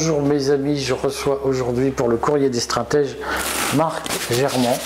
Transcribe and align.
Bonjour 0.00 0.22
mes 0.22 0.50
amis, 0.50 0.78
je 0.78 0.94
reçois 0.94 1.44
aujourd'hui 1.44 1.90
pour 1.90 2.06
le 2.06 2.18
courrier 2.18 2.50
des 2.50 2.60
stratèges 2.60 3.16
Marc 3.74 4.06
Germand 4.30 4.78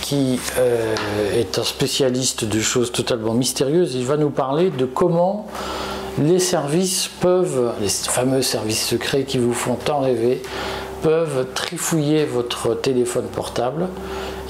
qui 0.00 0.40
euh, 0.58 0.96
est 1.32 1.60
un 1.60 1.62
spécialiste 1.62 2.44
de 2.44 2.58
choses 2.58 2.90
totalement 2.90 3.34
mystérieuses. 3.34 3.94
Il 3.94 4.04
va 4.04 4.16
nous 4.16 4.30
parler 4.30 4.70
de 4.70 4.84
comment 4.84 5.46
les 6.20 6.40
services 6.40 7.08
peuvent, 7.20 7.72
les 7.80 7.88
fameux 7.88 8.42
services 8.42 8.84
secrets 8.84 9.22
qui 9.22 9.38
vous 9.38 9.54
font 9.54 9.76
tant 9.76 10.00
rêver, 10.00 10.42
peuvent 11.02 11.46
trifouiller 11.54 12.24
votre 12.24 12.74
téléphone 12.74 13.26
portable 13.26 13.86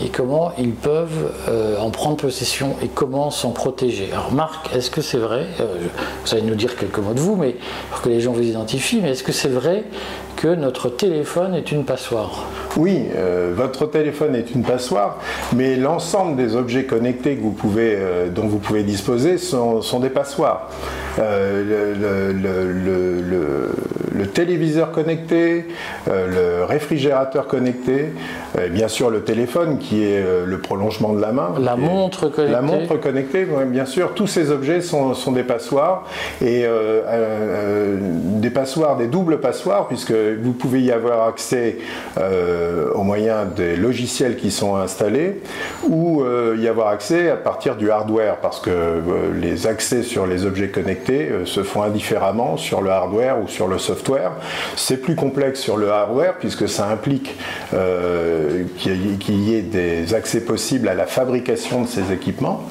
et 0.01 0.09
comment 0.09 0.52
ils 0.59 0.73
peuvent 0.73 1.33
euh, 1.48 1.79
en 1.79 1.91
prendre 1.91 2.16
possession 2.16 2.77
et 2.83 2.89
comment 2.89 3.30
s'en 3.30 3.51
protéger. 3.51 4.11
Alors 4.12 4.33
Marc, 4.33 4.75
est-ce 4.75 4.91
que 4.91 5.01
c'est 5.01 5.19
vrai 5.19 5.47
euh, 5.61 5.87
Vous 6.25 6.34
allez 6.34 6.43
nous 6.43 6.55
dire 6.55 6.77
quelques 6.77 6.98
mots 6.98 7.15
de 7.15 7.20
vous, 7.20 7.37
mais 7.37 7.56
pour 7.91 8.03
que 8.03 8.09
les 8.09 8.20
gens 8.20 8.33
vous 8.33 8.42
identifient, 8.42 9.01
mais 9.03 9.11
est-ce 9.11 9.25
que 9.25 9.33
c'est 9.33 9.48
vrai 9.48 9.84
que 10.38 10.55
notre 10.55 10.88
téléphone 10.88 11.55
est 11.55 11.73
une 11.73 11.84
passoire 11.84 12.45
Oui, 12.77 13.06
euh, 13.16 13.52
votre 13.56 13.87
téléphone 13.87 14.37
est 14.37 14.55
une 14.55 14.62
passoire, 14.62 15.19
mais 15.55 15.74
l'ensemble 15.77 16.37
des 16.37 16.55
objets 16.55 16.84
connectés 16.84 17.37
que 17.37 17.42
vous 17.42 17.51
pouvez, 17.51 17.98
dont 18.34 18.47
vous 18.47 18.59
pouvez 18.59 18.84
disposer 18.84 19.37
sont, 19.37 19.83
sont 19.83 19.98
des 20.01 20.11
passoires. 20.11 20.70
Le, 21.19 21.95
le, 21.98 22.33
le, 24.14 24.27
téléviseur 24.28 24.92
connecté, 24.92 25.66
le 26.06 26.62
réfrigérateur 26.64 27.48
connecté, 27.48 28.12
bien 28.70 28.86
sûr 28.86 29.11
le 29.11 29.23
téléphone 29.23 29.78
qui 29.78 30.05
est 30.05 30.19
euh, 30.19 30.45
le 30.47 30.58
prolongement 30.58 31.12
de 31.12 31.20
la 31.20 31.33
main. 31.33 31.55
La 31.61 31.77
montre 31.77 32.28
connectée. 32.28 32.52
La 32.52 32.62
montre 32.62 32.97
connectée, 32.97 33.47
bien 33.67 33.86
sûr. 33.86 34.14
Tous 34.14 34.27
ces 34.27 34.50
objets 34.50 34.80
sont, 34.80 35.14
des 35.33 35.42
passoires 35.42 36.05
et 36.41 36.64
euh, 36.64 37.02
euh, 37.06 37.97
des 38.00 38.50
passoires, 38.50 38.97
des 38.97 39.06
doubles 39.06 39.41
passoires, 39.41 39.89
puisque 39.89 40.12
vous 40.43 40.53
pouvez 40.53 40.81
y 40.81 40.93
avoir 40.93 41.27
accès 41.29 41.79
au 42.95 43.03
moyen 43.03 43.45
des 43.45 43.77
logiciels 43.77 44.37
qui 44.37 44.51
sont 44.51 44.77
installés 44.77 45.41
ou 45.89 46.25
y 46.59 46.69
avoir 46.69 46.89
accès 46.89 47.31
à 47.31 47.37
partir 47.37 47.77
du 47.77 47.91
hardware, 47.91 48.37
parce 48.37 48.61
que 48.61 48.70
les 49.41 49.67
accès 49.67 50.03
sur 50.03 50.27
les 50.27 50.47
objets 50.47 50.69
connectés 50.69 51.31
se 51.45 51.62
font 51.62 51.83
indifféremment 51.83 52.57
sur 52.57 52.81
le 52.81 52.91
hardware 52.91 53.43
ou 53.43 53.48
sur 53.48 53.69
le 53.69 53.79
software. 53.79 54.33
C'est 54.77 54.98
plus 54.98 55.15
complexe 55.15 55.61
sur 55.61 55.77
le 55.77 55.91
hardware 55.91 56.35
puisque 56.39 56.69
ça 56.69 56.89
implique 56.89 57.37
qu'il 58.79 59.48
y 59.48 59.55
ait 59.55 59.63
des 59.63 60.15
accès 60.15 60.41
possibles 60.41 60.89
à 60.89 60.95
la 60.95 61.07
fabrication 61.07 61.83
de 61.83 61.89
ces 61.89 62.13
équipements. 62.13 62.65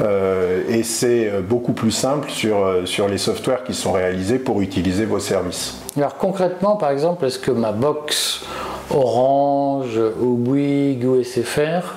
Euh, 0.00 0.62
et 0.68 0.82
c'est 0.82 1.28
euh, 1.28 1.40
beaucoup 1.40 1.72
plus 1.72 1.90
simple 1.90 2.30
sur, 2.30 2.64
euh, 2.64 2.86
sur 2.86 3.08
les 3.08 3.18
softwares 3.18 3.64
qui 3.64 3.74
sont 3.74 3.92
réalisés 3.92 4.38
pour 4.38 4.60
utiliser 4.60 5.04
vos 5.04 5.18
services. 5.18 5.78
Alors 5.96 6.16
concrètement, 6.16 6.76
par 6.76 6.90
exemple, 6.90 7.24
est-ce 7.26 7.38
que 7.38 7.50
ma 7.50 7.72
box 7.72 8.44
Orange 8.90 10.00
ou 10.20 10.36
Bouygues 10.36 11.04
ou 11.04 11.22
SFR 11.22 11.94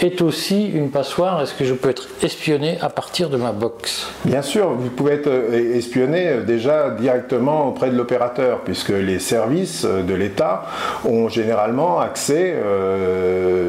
est 0.00 0.22
aussi 0.22 0.68
une 0.68 0.90
passoire 0.90 1.42
Est-ce 1.42 1.54
que 1.54 1.64
je 1.64 1.74
peux 1.74 1.90
être 1.90 2.08
espionné 2.22 2.78
à 2.80 2.88
partir 2.88 3.28
de 3.28 3.36
ma 3.36 3.52
box? 3.52 4.10
Bien 4.24 4.42
sûr, 4.42 4.70
vous 4.70 4.90
pouvez 4.90 5.14
être 5.14 5.26
euh, 5.26 5.76
espionné 5.76 6.28
euh, 6.28 6.42
déjà 6.42 6.90
directement 6.90 7.68
auprès 7.68 7.90
de 7.90 7.96
l'opérateur, 7.96 8.60
puisque 8.60 8.90
les 8.90 9.18
services 9.18 9.84
euh, 9.84 10.02
de 10.02 10.14
l'État 10.14 10.66
ont 11.04 11.28
généralement 11.28 12.00
accès 12.00 12.54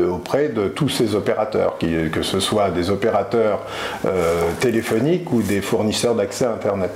auprès 0.09 0.49
de 0.49 0.67
tous 0.67 0.89
ces 0.89 1.15
opérateurs, 1.15 1.77
que 1.79 2.21
ce 2.21 2.39
soit 2.39 2.69
des 2.69 2.89
opérateurs 2.89 3.59
téléphoniques 4.59 5.31
ou 5.31 5.41
des 5.41 5.61
fournisseurs 5.61 6.16
d'accès 6.16 6.45
à 6.45 6.51
Internet. 6.51 6.91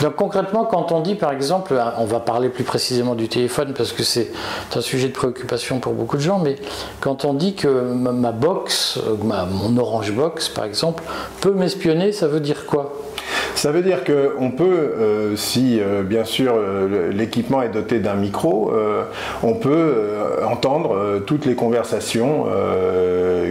Donc 0.00 0.16
concrètement, 0.16 0.64
quand 0.64 0.92
on 0.92 1.00
dit 1.00 1.14
par 1.14 1.32
exemple, 1.32 1.80
on 1.98 2.04
va 2.04 2.20
parler 2.20 2.48
plus 2.48 2.64
précisément 2.64 3.14
du 3.14 3.28
téléphone 3.28 3.74
parce 3.76 3.92
que 3.92 4.02
c'est 4.02 4.30
un 4.74 4.80
sujet 4.80 5.08
de 5.08 5.12
préoccupation 5.12 5.78
pour 5.78 5.92
beaucoup 5.92 6.16
de 6.16 6.22
gens, 6.22 6.38
mais 6.38 6.56
quand 7.00 7.24
on 7.24 7.34
dit 7.34 7.54
que 7.54 7.68
ma 7.68 8.32
box, 8.32 8.98
mon 9.22 9.76
Orange 9.76 10.12
Box 10.12 10.48
par 10.48 10.64
exemple, 10.64 11.02
peut 11.40 11.52
m'espionner, 11.52 12.12
ça 12.12 12.28
veut 12.28 12.40
dire 12.40 12.66
quoi? 12.66 12.92
Ça 13.60 13.72
veut 13.72 13.82
dire 13.82 14.04
qu'on 14.04 14.52
peut, 14.52 14.64
euh, 14.64 15.36
si 15.36 15.80
euh, 15.80 16.02
bien 16.02 16.24
sûr 16.24 16.54
euh, 16.56 17.12
l'équipement 17.12 17.60
est 17.60 17.68
doté 17.68 17.98
d'un 17.98 18.14
micro, 18.14 18.72
on 19.42 19.54
peut 19.54 19.94
entendre 20.48 21.20
toutes 21.26 21.44
les 21.44 21.54
conversations 21.54 22.46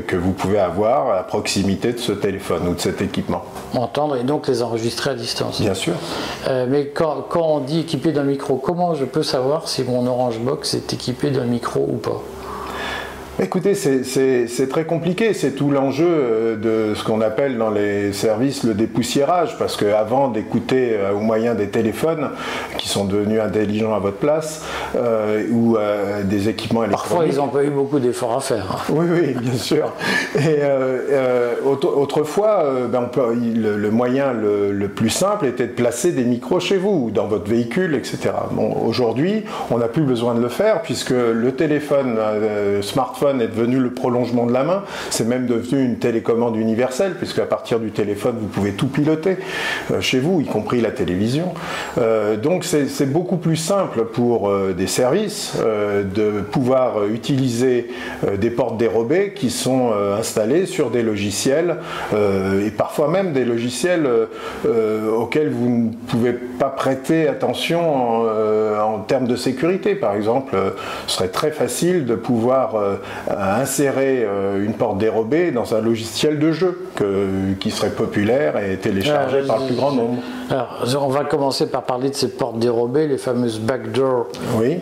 que 0.08 0.16
vous 0.16 0.32
pouvez 0.32 0.60
avoir 0.60 1.12
à 1.12 1.24
proximité 1.24 1.94
de 1.94 2.00
ce 2.00 2.12
téléphone 2.12 2.68
ou 2.68 2.74
de 2.74 2.80
cet 2.80 3.02
équipement. 3.02 3.44
Entendre 3.76 4.16
et 4.16 4.24
donc 4.24 4.48
les 4.48 4.64
enregistrer 4.64 5.12
à 5.12 5.16
distance. 5.16 5.62
Bien 5.62 5.74
sûr. 5.74 5.94
mais 6.68 6.88
quand, 6.88 7.26
quand 7.30 7.46
on 7.46 7.60
dit 7.60 7.82
équipé 7.82 8.12
d'un 8.12 8.24
micro, 8.24 8.56
comment 8.56 8.96
je 8.96 9.06
peux 9.06 9.24
savoir 9.24 9.68
si 9.68 9.84
mon 9.84 10.08
Orange 10.08 10.40
Box 10.40 10.74
est 10.74 10.94
équipé 10.94 11.30
d'un 11.30 11.46
micro 11.46 11.82
ou 11.88 11.98
pas? 11.98 12.22
Écoutez, 13.42 13.74
c'est 13.74 14.70
très 14.70 14.84
compliqué. 14.84 15.34
C'est 15.34 15.52
tout 15.52 15.72
l'enjeu 15.72 16.08
euh, 16.10 16.56
de 16.58 16.94
ce 16.94 17.06
qu'on 17.06 17.22
appelle 17.22 17.58
dans 17.58 17.70
les 17.70 18.12
services 18.12 18.64
le 18.64 18.74
dépoussiérage, 18.74 19.58
parce 19.58 19.78
qu'avant 19.78 20.28
d'écouter 20.28 20.98
euh, 20.98 21.14
au 21.14 21.20
moyen 21.20 21.56
des 21.56 21.70
téléphones 21.70 22.32
qui 22.78 22.90
sont 22.90 23.06
devenus 23.06 23.40
intelligents 23.40 23.94
à 23.94 24.00
votre 24.00 24.18
place 24.18 24.66
euh, 24.96 25.48
ou 25.52 25.78
des 26.26 26.50
équipements 26.50 26.84
électroniques. 26.84 27.10
Parfois, 27.10 27.26
ils 27.28 27.38
n'ont 27.38 27.48
pas 27.48 27.64
eu 27.64 27.70
beaucoup 27.70 28.00
d'efforts 28.00 28.36
à 28.36 28.42
faire. 28.42 28.86
Oui, 28.90 29.06
oui, 29.10 29.36
bien 29.40 29.54
sûr. 29.54 29.94
Et 30.38 30.60
autrefois, 31.64 32.66
ben, 32.90 33.10
le, 33.56 33.90
moyen 33.90 34.34
le, 34.34 34.88
plus 34.88 35.10
simple 35.10 35.46
était 35.46 35.68
de 35.68 35.72
placer 35.72 36.12
des 36.12 36.24
micros 36.24 36.60
chez 36.60 36.78
vous, 36.78 37.12
dans 37.12 37.28
votre 37.28 37.50
véhicule, 37.50 37.96
etc. 37.96 38.32
Bon, 38.52 38.76
aujourd'hui, 38.86 39.44
on 39.72 39.78
n'a 39.78 39.88
plus 39.88 40.04
besoin 40.04 40.36
de 40.36 40.42
le 40.42 40.50
faire 40.50 40.82
puisque 40.82 41.12
le 41.12 41.52
téléphone, 41.54 42.18
smartphone 42.82 43.29
est 43.40 43.48
devenu 43.48 43.78
le 43.80 43.92
prolongement 43.92 44.46
de 44.46 44.54
la 44.54 44.64
main, 44.64 44.84
c'est 45.10 45.28
même 45.28 45.46
devenu 45.46 45.84
une 45.84 45.98
télécommande 45.98 46.56
universelle, 46.56 47.14
puisque 47.18 47.40
à 47.40 47.46
partir 47.46 47.80
du 47.80 47.92
téléphone, 47.92 48.36
vous 48.40 48.48
pouvez 48.48 48.72
tout 48.72 48.88
piloter 48.88 49.38
euh, 49.92 50.02
chez 50.02 50.20
vous, 50.20 50.42
y 50.42 50.46
compris 50.46 50.82
la 50.82 50.92
télévision. 50.92 51.54
Euh, 51.98 52.38
donc 52.38 52.64
c'est 52.64 53.12
beaucoup 53.12 53.38
plus 53.38 53.56
simple 53.56 54.06
pour 54.06 54.50
euh, 54.50 54.74
des 54.74 54.88
services 54.88 55.58
de 55.60 56.42
pouvoir 56.42 57.06
utiliser 57.08 57.90
des 58.38 58.50
portes 58.50 58.78
dérobées 58.78 59.34
qui 59.36 59.50
sont 59.50 59.92
installées 60.18 60.66
sur 60.66 60.90
des 60.90 61.04
logiciels, 61.04 61.78
et 62.14 62.72
parfois 62.72 63.10
même 63.10 63.34
des 63.34 63.46
logiciels 63.46 64.08
auxquels 64.66 65.50
vous 65.50 65.70
ne 65.70 65.90
pouvez 66.08 66.34
pas 66.34 66.70
prêter 66.70 67.28
attention 67.28 67.82
en, 68.22 68.96
en 68.96 69.00
termes 69.00 69.28
de 69.28 69.36
sécurité. 69.36 69.96
Par 69.96 70.16
exemple, 70.16 70.56
ce 71.08 71.16
serait 71.16 71.30
très 71.30 71.52
facile 71.52 72.06
de 72.06 72.16
pouvoir 72.16 72.76
insérer 73.28 74.24
euh, 74.24 74.64
une 74.64 74.74
porte 74.74 74.98
dérobée 74.98 75.52
dans 75.52 75.76
un 75.76 75.82
logiciel 75.82 76.40
de 76.40 76.52
jeu 76.52 76.80
qui 77.60 77.72
serait 77.72 77.92
populaire 77.92 78.58
et 78.58 78.78
téléchargé 78.78 79.42
par 79.46 79.60
le 79.60 79.68
plus 79.68 79.76
grand 79.76 79.92
nombre. 79.92 80.22
Alors, 80.50 81.06
on 81.06 81.10
va 81.10 81.26
commencer 81.26 81.68
par 81.68 81.84
parler 81.84 82.10
de 82.10 82.16
ces 82.16 82.30
portes 82.30 82.58
dérobées, 82.60 83.08
les 83.08 83.18
fameuses 83.18 83.60
backdoor 83.60 84.28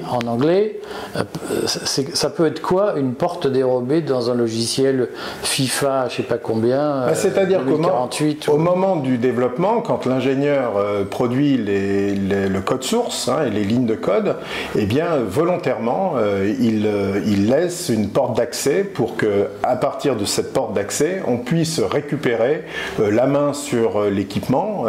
en 0.10 0.28
anglais. 0.28 0.80
Euh, 1.16 1.24
ça 1.66 2.30
peut 2.30 2.46
être 2.46 2.62
quoi 2.62 2.98
une 2.98 3.14
porte 3.14 3.48
dérobée 3.48 4.02
dans 4.02 4.32
un 4.32 4.36
logiciel 4.36 5.10
FIFA, 5.44 6.06
je 6.08 6.14
ne 6.14 6.18
sais 6.18 6.24
pas 6.24 6.38
combien 6.38 7.06
bah, 7.06 7.16
C'est-à-dire 7.16 7.62
qu'au 7.66 8.54
au 8.54 8.58
moment 8.58 8.96
du 8.96 9.18
développement, 9.18 9.82
quand 9.82 10.06
l'ingénieur 10.06 10.78
euh, 10.78 11.04
produit 11.04 11.58
le 11.58 12.60
code 12.60 12.84
source 12.84 13.28
hein, 13.28 13.46
et 13.46 13.50
les 13.50 13.64
lignes 13.64 13.86
de 13.86 13.96
code, 13.96 14.36
eh 14.76 14.86
bien 14.86 15.18
volontairement, 15.28 16.16
il, 16.60 16.90
il 17.26 17.50
laisse 17.50 17.90
une 17.90 18.10
porte 18.10 18.38
d'accès 18.38 18.84
pour 18.84 19.16
que, 19.16 19.48
à 19.64 19.76
partir 19.76 20.16
de 20.16 20.26
cette 20.26 20.54
porte 20.54 20.74
d'accès, 20.74 21.22
on 21.28 21.38
puisse 21.38 21.80
récupérer 21.80 22.64
euh, 23.00 23.12
la 23.12 23.28
main 23.28 23.54
sur 23.54 23.98
euh, 23.98 24.10
l'équipement 24.10 24.86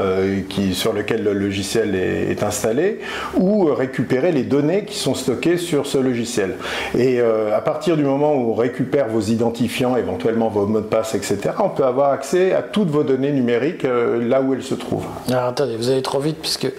euh, 0.71 0.75
sur 0.75 0.93
lequel 0.93 1.23
le 1.23 1.33
logiciel 1.33 1.95
est, 1.95 2.43
installé 2.43 3.01
ou 3.37 3.65
récupérer 3.75 4.33
les 4.33 4.45
données 4.45 4.85
qui 4.85 4.97
sont 4.97 5.15
stockées 5.15 5.59
sur 5.59 5.87
ce 5.87 5.99
logiciel. 5.99 6.55
Et 6.97 7.21
à 7.21 7.61
partir 7.61 7.97
du 7.97 8.05
moment 8.05 8.35
où 8.35 8.53
on 8.53 8.55
récupère 8.55 9.09
vos 9.09 9.21
identifiants, 9.21 9.97
éventuellement 9.97 10.49
vos 10.49 10.67
mots 10.67 10.81
de 10.81 10.87
passe, 10.87 11.15
etc., 11.15 11.51
on 11.59 11.69
peut 11.69 11.85
avoir 11.85 12.13
accès 12.13 12.53
à 12.53 12.63
toutes 12.63 12.91
vos 12.91 13.03
données 13.03 13.33
numériques 13.33 13.85
là 13.85 14.41
où 14.41 14.55
elles 14.55 14.63
se 14.63 14.75
trouvent. 14.75 15.07
Alors 15.29 15.45
attendez, 15.45 15.77
vous 15.77 15.91
allez 15.91 16.03
trop 16.03 16.21
vite 16.21 16.39
puisque 16.41 16.71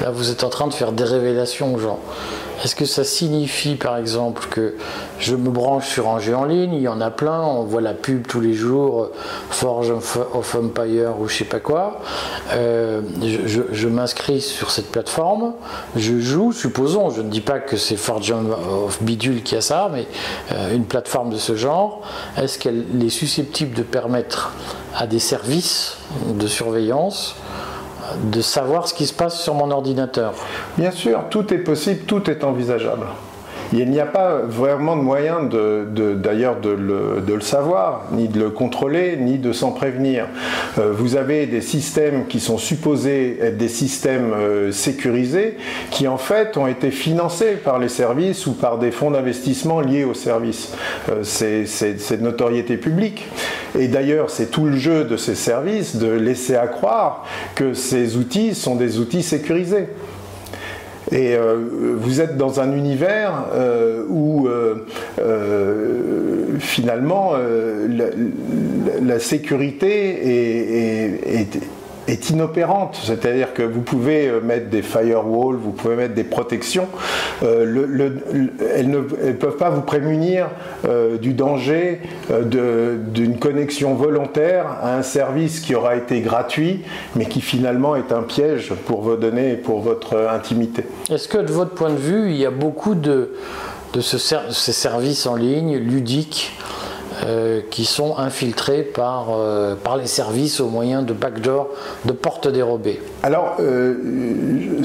là 0.00 0.10
vous 0.10 0.30
êtes 0.30 0.44
en 0.44 0.50
train 0.50 0.66
de 0.66 0.74
faire 0.74 0.92
des 0.92 1.04
révélations 1.04 1.72
aux. 1.72 1.98
Est-ce 2.64 2.74
que 2.74 2.86
ça 2.86 3.04
signifie 3.04 3.74
par 3.74 3.98
exemple 3.98 4.46
que 4.50 4.74
je 5.18 5.36
me 5.36 5.50
branche 5.50 5.88
sur 5.88 6.08
un 6.08 6.18
jeu 6.18 6.34
en 6.34 6.44
ligne, 6.44 6.74
il 6.74 6.82
y 6.82 6.88
en 6.88 7.00
a 7.00 7.10
plein, 7.10 7.42
on 7.42 7.64
voit 7.64 7.80
la 7.80 7.92
pub 7.92 8.26
tous 8.26 8.40
les 8.40 8.54
jours, 8.54 9.10
Forge 9.50 9.90
of 9.90 10.54
Empire 10.54 11.20
ou 11.20 11.28
je 11.28 11.36
sais 11.36 11.44
pas 11.44 11.60
quoi, 11.60 12.00
euh, 12.52 13.02
je, 13.22 13.88
m'inscris 13.88 14.40
sur 14.40 14.70
cette 14.70 14.90
plateforme, 14.90 15.54
je 15.96 16.18
joue, 16.18 16.52
supposons, 16.52 17.10
je 17.10 17.22
ne 17.22 17.30
dis 17.30 17.40
pas 17.40 17.58
que 17.58 17.76
c'est 17.76 17.96
Forge 17.96 18.32
of 18.32 19.02
Bidule 19.02 19.42
qui 19.42 19.56
a 19.56 19.60
ça, 19.60 19.90
mais 19.92 20.06
euh, 20.52 20.74
une 20.74 20.84
plateforme 20.86 21.30
de 21.30 21.38
ce 21.38 21.56
genre, 21.56 22.02
est-ce 22.38 22.58
qu'elle 22.58 22.84
est 23.00 23.10
susceptible 23.10 23.74
de 23.74 23.82
permettre 23.82 24.52
à 24.96 25.06
des 25.06 25.18
services 25.18 25.98
de 26.28 26.46
surveillance 26.46 27.36
de 28.22 28.40
savoir 28.40 28.88
ce 28.88 28.94
qui 28.94 29.06
se 29.06 29.12
passe 29.12 29.40
sur 29.40 29.54
mon 29.54 29.70
ordinateur. 29.70 30.34
Bien 30.76 30.90
sûr, 30.90 31.24
tout 31.30 31.52
est 31.52 31.58
possible, 31.58 32.04
tout 32.06 32.30
est 32.30 32.44
envisageable. 32.44 33.06
Il 33.72 33.90
n'y 33.90 34.00
a 34.00 34.06
pas 34.06 34.38
vraiment 34.46 34.96
de 34.96 35.02
moyen 35.02 35.40
d'ailleurs 35.42 36.60
de, 36.60 36.70
le, 36.70 37.40
savoir, 37.40 38.04
ni 38.12 38.28
de 38.28 38.38
le 38.38 38.50
contrôler, 38.50 39.16
ni 39.16 39.38
de 39.38 39.52
s'en 39.52 39.72
prévenir. 39.72 40.26
Euh, 40.78 40.92
vous 40.92 41.16
avez 41.16 41.46
des 41.46 41.60
systèmes 41.60 42.26
qui 42.26 42.40
sont 42.40 42.58
supposés 42.58 43.38
être 43.40 43.56
des 43.56 43.68
systèmes 43.68 44.32
euh, 44.32 44.72
sécurisés, 44.72 45.56
qui 45.90 46.06
en 46.06 46.18
fait 46.18 46.56
ont 46.56 46.66
été 46.66 46.90
financés 46.90 47.56
par 47.62 47.78
les 47.78 47.88
services 47.88 48.46
ou 48.46 48.52
par 48.52 48.78
des 48.78 48.90
fonds 48.90 49.10
d'investissement 49.10 49.80
liés 49.80 50.04
aux 50.04 50.14
services. 50.14 50.72
Euh, 51.10 51.22
c'est 51.24 52.16
de 52.16 52.22
notoriété 52.22 52.76
publique. 52.76 53.26
Et 53.78 53.88
d'ailleurs, 53.88 54.30
c'est 54.30 54.50
tout 54.50 54.64
le 54.64 54.76
jeu 54.76 55.04
de 55.04 55.16
ces 55.16 55.34
services 55.34 55.96
de 55.96 56.10
laisser 56.10 56.56
à 56.56 56.66
croire 56.66 57.24
que 57.54 57.74
ces 57.74 58.16
outils 58.16 58.54
sont 58.54 58.76
des 58.76 58.98
outils 58.98 59.22
sécurisés. 59.22 59.88
Et 61.12 61.36
euh, 61.36 61.56
vous 61.96 62.20
êtes 62.20 62.36
dans 62.36 62.60
un 62.60 62.72
univers 62.72 63.44
euh, 63.54 64.04
où 64.08 64.48
euh, 64.48 64.74
finalement 66.58 67.32
la, 69.02 69.18
sécurité 69.20 69.88
est 69.88 71.40
est 71.40 71.60
inopérante. 72.30 72.98
C'est-à-dire 73.02 73.52
que 73.52 73.62
vous 73.62 73.80
pouvez 73.80 74.28
euh, 74.28 74.40
mettre 74.40 74.68
des 74.68 74.82
firewalls, 74.82 75.56
vous 75.56 75.72
pouvez 75.72 75.96
mettre 75.96 76.14
des 76.14 76.24
protections, 76.24 76.88
euh, 77.42 78.08
elles 78.74 78.90
ne 78.90 79.00
peuvent 79.32 79.56
pas 79.56 79.70
vous 79.70 79.82
prémunir 79.82 80.48
euh, 80.84 81.18
du 81.18 81.32
danger 81.32 82.00
d'une 82.30 83.38
connexion 83.38 83.94
volontaire 83.94 84.66
à 84.82 84.96
un 84.96 85.02
service 85.02 85.60
qui 85.60 85.74
aura 85.74 85.96
été 85.96 86.20
gratuit, 86.20 86.82
mais 87.14 87.26
qui 87.26 87.40
finalement 87.40 87.96
est 87.96 88.12
un 88.12 88.22
piège 88.22 88.72
pour 88.86 89.02
vos 89.02 89.16
données 89.16 89.52
et 89.52 89.56
pour 89.56 89.80
votre 89.80 90.28
intimité. 90.30 90.84
Est-ce 91.10 91.28
que 91.28 91.38
de 91.38 91.52
votre 91.52 91.72
point 91.72 91.90
de 91.90 91.96
vue, 91.96 92.30
il 92.30 92.36
y 92.36 92.46
a 92.46 92.50
beaucoup 92.50 92.94
de 92.94 93.30
ces 94.00 94.72
services 94.72 95.26
en 95.26 95.36
ligne 95.36 95.76
ludiques 95.76 96.52
euh, 97.24 97.62
qui 97.70 97.84
sont 97.84 98.18
infiltrés 98.18 98.82
par, 98.82 99.28
euh, 99.30 99.74
par 99.74 99.96
les 99.96 100.06
services 100.06 100.60
au 100.60 100.68
moyen 100.68 101.02
de 101.02 101.14
backdoor, 101.14 101.68
de 102.04 102.12
portes 102.12 102.48
dérobées 102.48 103.00
Alors, 103.26 103.56
euh, 103.58 103.94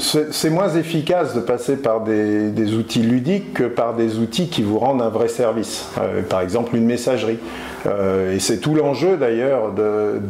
c'est 0.00 0.50
moins 0.50 0.68
efficace 0.74 1.32
de 1.32 1.38
passer 1.38 1.76
par 1.76 2.00
des, 2.00 2.50
des, 2.50 2.74
outils 2.74 3.02
ludiques 3.02 3.54
que 3.54 3.62
par 3.62 3.94
des 3.94 4.18
outils 4.18 4.48
qui 4.48 4.62
vous 4.62 4.80
rendent 4.80 5.00
un 5.00 5.10
vrai 5.10 5.28
service. 5.28 5.86
par 6.28 6.40
exemple, 6.40 6.74
une 6.74 6.86
messagerie. 6.86 7.38
Euh, 7.86 8.34
et 8.34 8.38
c'est 8.38 8.58
tout 8.58 8.74
l'enjeu 8.74 9.16
d'ailleurs 9.16 9.72
de, 9.72 10.20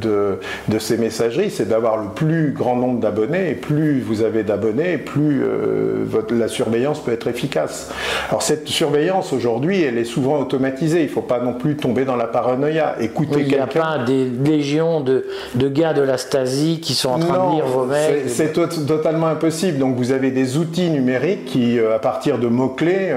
de, 0.69 0.79
ces 0.79 0.97
messageries, 0.97 1.51
c'est 1.51 1.69
d'avoir 1.69 1.97
le 1.97 2.09
plus 2.09 2.53
grand 2.53 2.77
nombre 2.77 3.01
d'abonnés, 3.01 3.51
et 3.51 3.55
plus 3.55 4.01
vous 4.01 4.23
avez 4.23 4.43
d'abonnés, 4.43 4.99
plus 4.99 5.43
euh, 5.43 6.05
votre, 6.05 6.35
la 6.35 6.49
surveillance 6.49 7.01
peut 7.01 7.13
être 7.13 7.29
efficace. 7.29 7.91
Alors 8.29 8.43
cette 8.43 8.69
surveillance 8.69 9.33
aujourd'hui, 9.33 9.83
elle 9.83 9.99
est 9.99 10.05
souvent 10.05 10.41
automatisée, 10.41 11.01
il 11.01 11.07
ne 11.07 11.11
faut 11.11 11.21
pas 11.21 11.41
non 11.41 11.53
plus 11.53 11.77
tomber 11.77 12.05
dans 12.05 12.17
la 12.17 12.27
paranoïa. 12.27 12.97
Écoutez 13.01 13.41
Il 13.41 13.49
n'y 13.49 13.57
a 13.57 13.67
pas 13.67 13.99
des 13.99 14.25
légions 14.25 15.01
de, 15.01 15.27
de, 15.55 15.69
gars 15.69 15.93
de 15.93 16.03
la 16.03 16.19
Stasi 16.19 16.81
qui 16.81 16.95
sont 16.95 17.11
en 17.11 17.19
train 17.19 17.51
de 17.51 17.55
lire 17.57 17.67
vos 17.67 17.85
mails. 17.85 18.02
C'est 18.27 18.53
totalement 18.53 19.27
impossible. 19.27 19.79
Donc 19.79 19.97
vous 19.97 20.13
avez 20.13 20.31
des 20.31 20.57
outils 20.57 20.91
numériques 20.91 21.45
qui, 21.47 21.79
euh, 21.79 21.97
à 21.97 21.99
partir 21.99 22.39
de 22.39 22.49
mots-clés, 22.49 23.15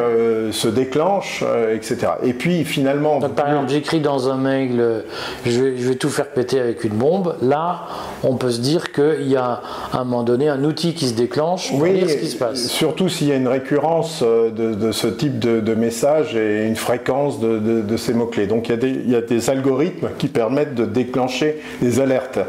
se 0.52 0.68
déclenchent, 0.68 1.44
etc. 1.74 2.14
Et 2.24 2.34
puis 2.34 2.64
finalement... 2.64 3.20
par 3.20 3.48
exemple, 3.48 3.70
j'écris 3.70 4.00
dans 4.00 4.30
un 4.30 4.38
mail, 4.38 5.04
je 5.46 5.62
vais, 5.62 5.96
tout 5.96 6.10
faire 6.10 6.30
péter 6.30 6.60
avec 6.60 6.84
une 6.84 6.94
bombe. 6.94 7.36
Là, 7.42 7.86
on 8.24 8.36
peut 8.36 8.52
se 8.52 8.62
dire 8.62 8.92
qu'il 8.92 9.28
y 9.28 9.36
a 9.36 9.62
à 9.92 10.00
un 10.00 10.04
moment 10.04 10.24
donné 10.24 10.50
un 10.50 10.64
outil 10.64 10.94
qui 10.94 11.08
se 11.08 11.14
déclenche 11.14 11.70
pour 11.70 11.82
oui, 11.82 12.04
ce 12.08 12.16
qui 12.16 12.28
se 12.28 12.38
passe. 12.38 12.68
Surtout 12.68 13.10
s'il 13.10 13.28
y 13.28 13.32
a 13.32 13.36
une 13.36 13.48
récurrence 13.48 14.24
euh, 14.24 14.50
de, 14.52 14.92
ce 14.92 15.08
type 15.08 15.40
de, 15.40 15.76
message 15.76 16.36
et 16.36 16.66
une 16.66 16.76
fréquence 16.76 17.40
de, 17.40 17.98
ces 17.98 18.14
mots-clés. 18.14 18.48
Donc 18.48 18.70
il 18.70 19.10
y, 19.10 19.16
a 19.16 19.22
des, 19.22 19.50
algorithmes 19.50 20.10
qui 20.18 20.28
permettent 20.28 20.76
de 20.76 20.86
déclencher 20.86 21.62
des 21.82 22.00
alertes. 22.00 22.40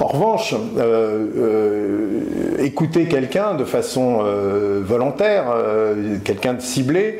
En 0.00 0.06
revanche, 0.06 0.54
euh, 0.78 1.26
euh, 1.36 1.79
écouter 2.58 3.06
quelqu'un 3.06 3.54
de 3.54 3.64
façon 3.64 4.22
volontaire, 4.82 5.44
quelqu'un 6.24 6.54
de 6.54 6.60
ciblé, 6.60 7.18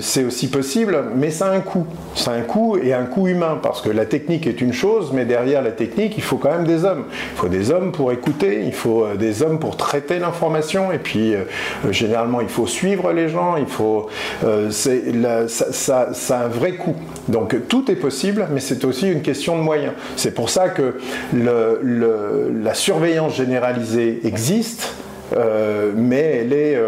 c'est 0.00 0.24
aussi 0.24 0.48
possible, 0.48 1.04
mais 1.14 1.30
ça 1.30 1.46
a 1.46 1.52
un 1.52 1.60
coût. 1.60 1.86
Ça 2.14 2.32
a 2.32 2.34
un 2.34 2.42
coût 2.42 2.76
et 2.76 2.92
un 2.92 3.04
coût 3.04 3.28
humain, 3.28 3.58
parce 3.62 3.80
que 3.80 3.90
la 3.90 4.06
technique 4.06 4.46
est 4.46 4.60
une 4.60 4.72
chose, 4.72 5.12
mais 5.12 5.24
derrière 5.24 5.62
la 5.62 5.70
technique, 5.70 6.14
il 6.16 6.22
faut 6.22 6.36
quand 6.36 6.50
même 6.50 6.66
des 6.66 6.84
hommes. 6.84 7.04
Il 7.34 7.38
faut 7.38 7.48
des 7.48 7.70
hommes 7.70 7.92
pour 7.92 8.12
écouter, 8.12 8.62
il 8.64 8.72
faut 8.72 9.04
euh, 9.04 9.16
des 9.16 9.42
hommes 9.42 9.58
pour 9.58 9.76
traiter 9.76 10.18
l'information, 10.18 10.92
et 10.92 10.98
puis 10.98 11.34
euh, 11.34 11.42
euh, 11.86 11.92
généralement, 11.92 12.40
il 12.40 12.48
faut 12.48 12.66
suivre 12.66 13.12
les 13.12 13.28
gens, 13.28 13.56
il 13.56 13.66
faut, 13.66 14.08
c'est 14.70 15.02
ça, 15.48 16.12
ça, 16.12 16.38
a 16.38 16.44
un 16.44 16.48
vrai 16.48 16.72
coût. 16.72 16.94
Donc 17.28 17.54
tout 17.68 17.90
est 17.90 17.96
possible, 17.96 18.46
mais 18.52 18.60
c'est 18.60 18.84
aussi 18.84 19.10
une 19.10 19.22
question 19.22 19.56
de 19.56 19.62
moyens. 19.62 19.92
C'est 20.16 20.34
pour 20.34 20.50
ça 20.50 20.68
que 20.68 20.94
la 21.32 22.74
surveillance 22.74 23.36
généralisée 23.58 24.20
existe. 24.24 24.94
mais 25.96 26.40
elle 26.40 26.52
est, 26.52 26.78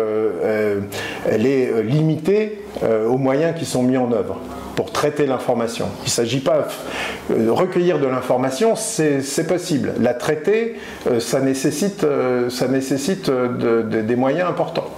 elle 1.29 1.47
est 1.47 1.83
limitée 1.83 2.63
aux 2.83 3.19
moyens 3.19 3.55
qui 3.59 3.67
sont 3.67 3.83
mis 3.83 3.97
en 3.97 4.11
œuvre 4.13 4.39
pour 4.81 4.93
traiter 4.93 5.27
l'information. 5.27 5.89
Il 6.03 6.07
ne 6.07 6.11
s'agit 6.11 6.41
pas 6.41 6.69
de 7.29 7.35
euh, 7.35 7.53
recueillir 7.53 7.99
de 7.99 8.07
l'information, 8.07 8.77
c'est 8.77 9.47
possible. 9.47 9.93
La 10.01 10.15
traiter, 10.15 10.77
euh, 11.07 11.17
euh, 11.17 11.21
ça 12.51 12.67
nécessite 12.69 13.31
des 13.31 14.17
moyens 14.17 14.49
importants. 14.49 14.89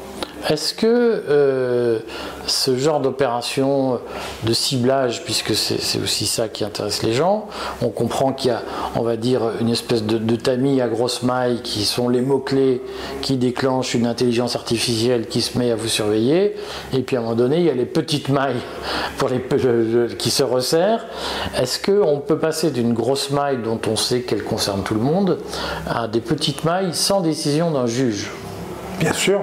Est-ce 0.49 0.75
que 0.75 0.87
euh, 0.87 2.01
ce 2.47 2.77
genre 2.77 3.01
d'opération 3.01 4.01
de 4.43 4.53
ciblage, 4.53 5.23
puisque 5.25 5.55
c'est 5.55 6.01
aussi 6.03 6.27
ça 6.27 6.49
qui 6.49 6.65
intéresse 6.65 7.03
les 7.03 7.13
gens, 7.13 7.47
on 7.81 7.91
comprend 7.91 8.33
qu'il 8.33 8.51
y 8.51 8.55
a, 8.55 8.63
on 8.97 9.03
va 9.03 9.17
dire, 9.17 9.43
une 9.61 9.69
espèce 9.69 10.03
de, 10.03 10.37
tamis 10.37 10.81
à 10.81 10.89
grosse 10.89 11.23
maille 11.23 11.61
qui 11.63 11.85
sont 11.85 12.09
les 12.09 12.21
mots-clés 12.21 12.83
qui 13.21 13.37
déclenchent 13.37 13.95
une 13.95 14.07
intelligence 14.07 14.57
artificielle 14.57 15.27
qui 15.29 15.43
se 15.43 15.57
met 15.59 15.71
à 15.71 15.77
vous 15.77 15.89
surveiller, 15.89 16.57
et 16.93 17.03
puis 17.03 17.17
à 17.17 17.21
un 17.21 17.23
moment 17.23 17.37
donné, 17.37 17.59
il 17.59 17.65
y 17.65 17.71
a 17.71 17.75
les 17.75 17.87
petites 17.87 18.29
mailles 18.29 18.61
pour 19.19 19.29
les, 19.29 19.41
qui 20.19 20.31
se 20.31 20.43
resserrent. 20.43 21.07
Est-ce 21.57 21.79
qu'on 21.79 22.19
peut 22.19 22.39
passer 22.39 22.73
d'une 22.73 22.95
grosse 22.95 23.31
maille 23.31 23.59
dont 23.63 23.81
on 23.87 23.97
sait 23.97 24.23
qu'elle 24.23 24.43
concerne 24.43 24.83
tout 24.83 24.95
le 24.95 25.01
monde 25.01 25.39
à 25.89 26.09
des 26.09 26.21
petites 26.21 26.65
mailles 26.65 26.95
sans 26.95 27.21
décision 27.21 27.71
d'un 27.71 27.87
juge? 27.87 28.31
Bien 28.99 29.13
sûr. 29.13 29.43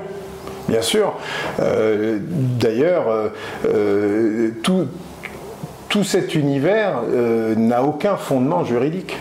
Bien 0.70 0.82
sûr. 0.84 1.14
Euh, 1.60 2.20
d'ailleurs, 2.22 3.10
euh, 3.10 3.30
euh, 3.66 4.52
tout, 4.62 6.04
cet 6.04 6.36
univers 6.36 7.02
n'a 7.58 7.84
aucun 7.84 8.16
fondement 8.16 8.64
juridique. 8.64 9.18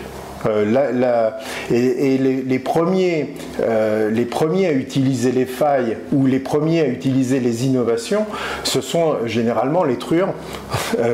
et, 1.71 2.17
les, 2.17 2.59
premiers, 2.59 3.33
à 3.67 4.71
utiliser 4.71 5.31
les 5.31 5.45
failles 5.45 5.97
ou 6.13 6.27
les 6.27 6.39
premiers 6.39 6.81
à 6.81 6.85
utiliser 6.85 7.39
les 7.39 7.65
innovations, 7.65 8.25
ce 8.63 8.79
sont 8.81 9.25
généralement 9.25 9.83
les 9.83 9.97
truands. 9.97 10.35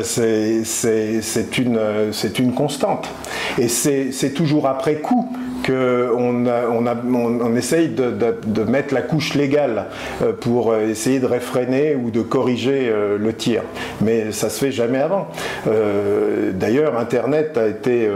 c'est 0.03 0.61
une 1.57 2.53
constante. 2.53 3.07
Et 3.57 3.69
c'est 3.69 4.33
toujours 4.35 4.67
après 4.67 4.95
coup 4.95 5.29
qu'on 5.65 6.45
on, 6.45 7.55
essaye 7.55 7.89
de, 7.89 8.63
mettre 8.63 8.93
la 8.93 9.01
couche 9.01 9.33
légale 9.33 9.85
euh, 10.21 10.31
pour 10.33 10.75
essayer 10.75 11.19
de 11.19 11.25
réfréner 11.25 11.95
ou 11.95 12.11
de 12.11 12.21
corriger 12.21 12.89
euh, 12.89 13.17
le 13.17 13.33
tir. 13.33 13.61
Mais 14.01 14.31
ça 14.31 14.49
se 14.49 14.63
fait 14.63 14.71
jamais 14.71 14.99
avant. 14.99 15.27
Euh, 15.67 16.51
d'ailleurs, 16.53 16.97
Internet 16.99 17.57
a 17.57 17.67
été 17.67 18.09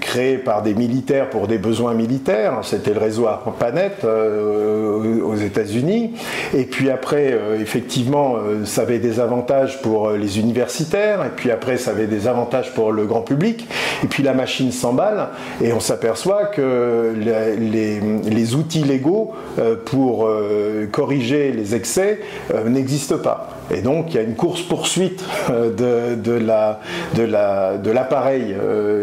créé 0.00 0.38
par 0.38 0.62
des 0.62 0.74
militaires 0.74 1.30
pour 1.30 1.46
des 1.46 1.58
besoins 1.58 1.94
militaires. 1.94 2.58
C'était 2.62 2.92
le 2.92 3.00
réseau 3.00 3.26
ARPANET 3.26 4.04
aux 4.04 5.36
États-Unis. 5.36 6.14
Et 6.54 6.64
puis 6.64 6.90
après, 6.90 7.38
effectivement, 7.60 8.36
ça 8.64 8.82
avait 8.82 8.98
des 8.98 9.20
avantages 9.20 9.80
pour 9.82 10.10
les 10.10 10.38
universitaires. 10.38 11.24
Et 11.24 11.30
puis 11.34 11.50
après, 11.50 11.76
ça 11.76 11.92
avait 11.92 12.06
des 12.06 12.26
avantages 12.26 12.72
pour 12.74 12.92
le 12.92 13.04
grand 13.04 13.22
public. 13.22 13.66
Et 14.02 14.06
puis 14.06 14.22
la 14.22 14.34
machine 14.34 14.72
s'emballe 14.72 15.28
et 15.62 15.72
on 15.72 15.80
s'aperçoit 15.80 16.33
que 16.52 17.14
les, 17.16 18.54
outils 18.54 18.84
légaux 18.84 19.32
euh, 19.58 19.76
pour 19.82 20.26
euh, 20.26 20.86
corriger 20.90 21.52
les 21.52 21.74
excès 21.74 22.20
euh, 22.52 22.68
n'existent 22.68 23.18
pas. 23.18 23.50
Et 23.70 23.80
donc 23.80 24.06
il 24.10 24.16
y 24.16 24.18
a 24.18 24.22
une 24.22 24.34
course-poursuite 24.34 25.24
de, 25.48 26.14
de 26.16 27.90
l'appareil 27.90 28.54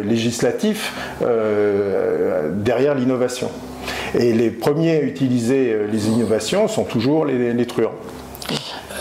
législatif 0.03 0.93
derrière 2.53 2.93
l'innovation. 2.93 3.49
Et 4.13 4.33
les 4.33 4.51
premiers 4.51 4.97
à 4.97 5.01
utiliser 5.01 5.75
les 5.91 6.09
innovations 6.09 6.67
sont 6.67 6.83
toujours 6.83 7.25
les, 7.25 7.53
les 7.53 7.65
truands. 7.65 7.95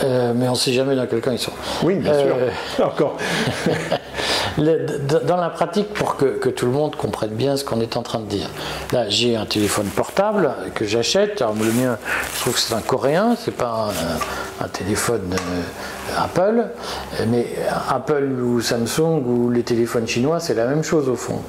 mais 0.02 0.49
on 0.49 0.52
ne 0.52 0.56
sait 0.56 0.72
jamais 0.72 0.96
dans 0.96 1.06
quel 1.06 1.20
camp 1.20 1.32
ils 1.32 1.38
sont. 1.38 1.52
Oui, 1.82 1.96
bien 1.96 2.14
sûr. 2.14 2.37
Encore. 2.82 3.18
dans 4.59 5.37
la 5.37 5.50
pratique, 5.50 5.92
pour 5.95 6.16
que, 6.16 6.49
tout 6.49 6.66
le 6.66 6.73
monde 6.73 6.97
comprenne 6.97 7.30
bien 7.30 7.57
ce 7.57 7.64
qu'on 7.64 7.80
est 7.80 7.97
en 7.97 8.02
train 8.02 8.21
de 8.21 8.26
dire, 8.26 8.49
là 8.92 9.09
j'ai 9.09 9.37
un 9.37 9.47
téléphone 9.47 9.87
portable 9.87 10.52
que 10.75 10.85
j'achète. 10.85 11.42
Alors 11.42 11.54
le 11.54 11.73
mien, 11.73 11.99
je 12.35 12.40
trouve 12.40 12.54
que 12.54 12.61
c'est 12.61 12.75
un 12.75 12.80
coréen, 12.80 13.37
c'est 13.38 13.57
pas 13.57 13.90
un, 14.61 14.69
téléphone 14.69 15.33
euh, 15.33 16.23
Apple, 16.23 16.66
mais 17.28 17.47
Apple 17.88 18.25
ou 18.42 18.61
Samsung 18.61 19.23
ou 19.26 19.50
les 19.50 19.62
téléphones 19.62 20.07
chinois, 20.07 20.40
c'est 20.40 20.54
la 20.54 20.66
même 20.66 20.85
chose 20.85 21.09
au 21.09 21.16
fond. 21.16 21.40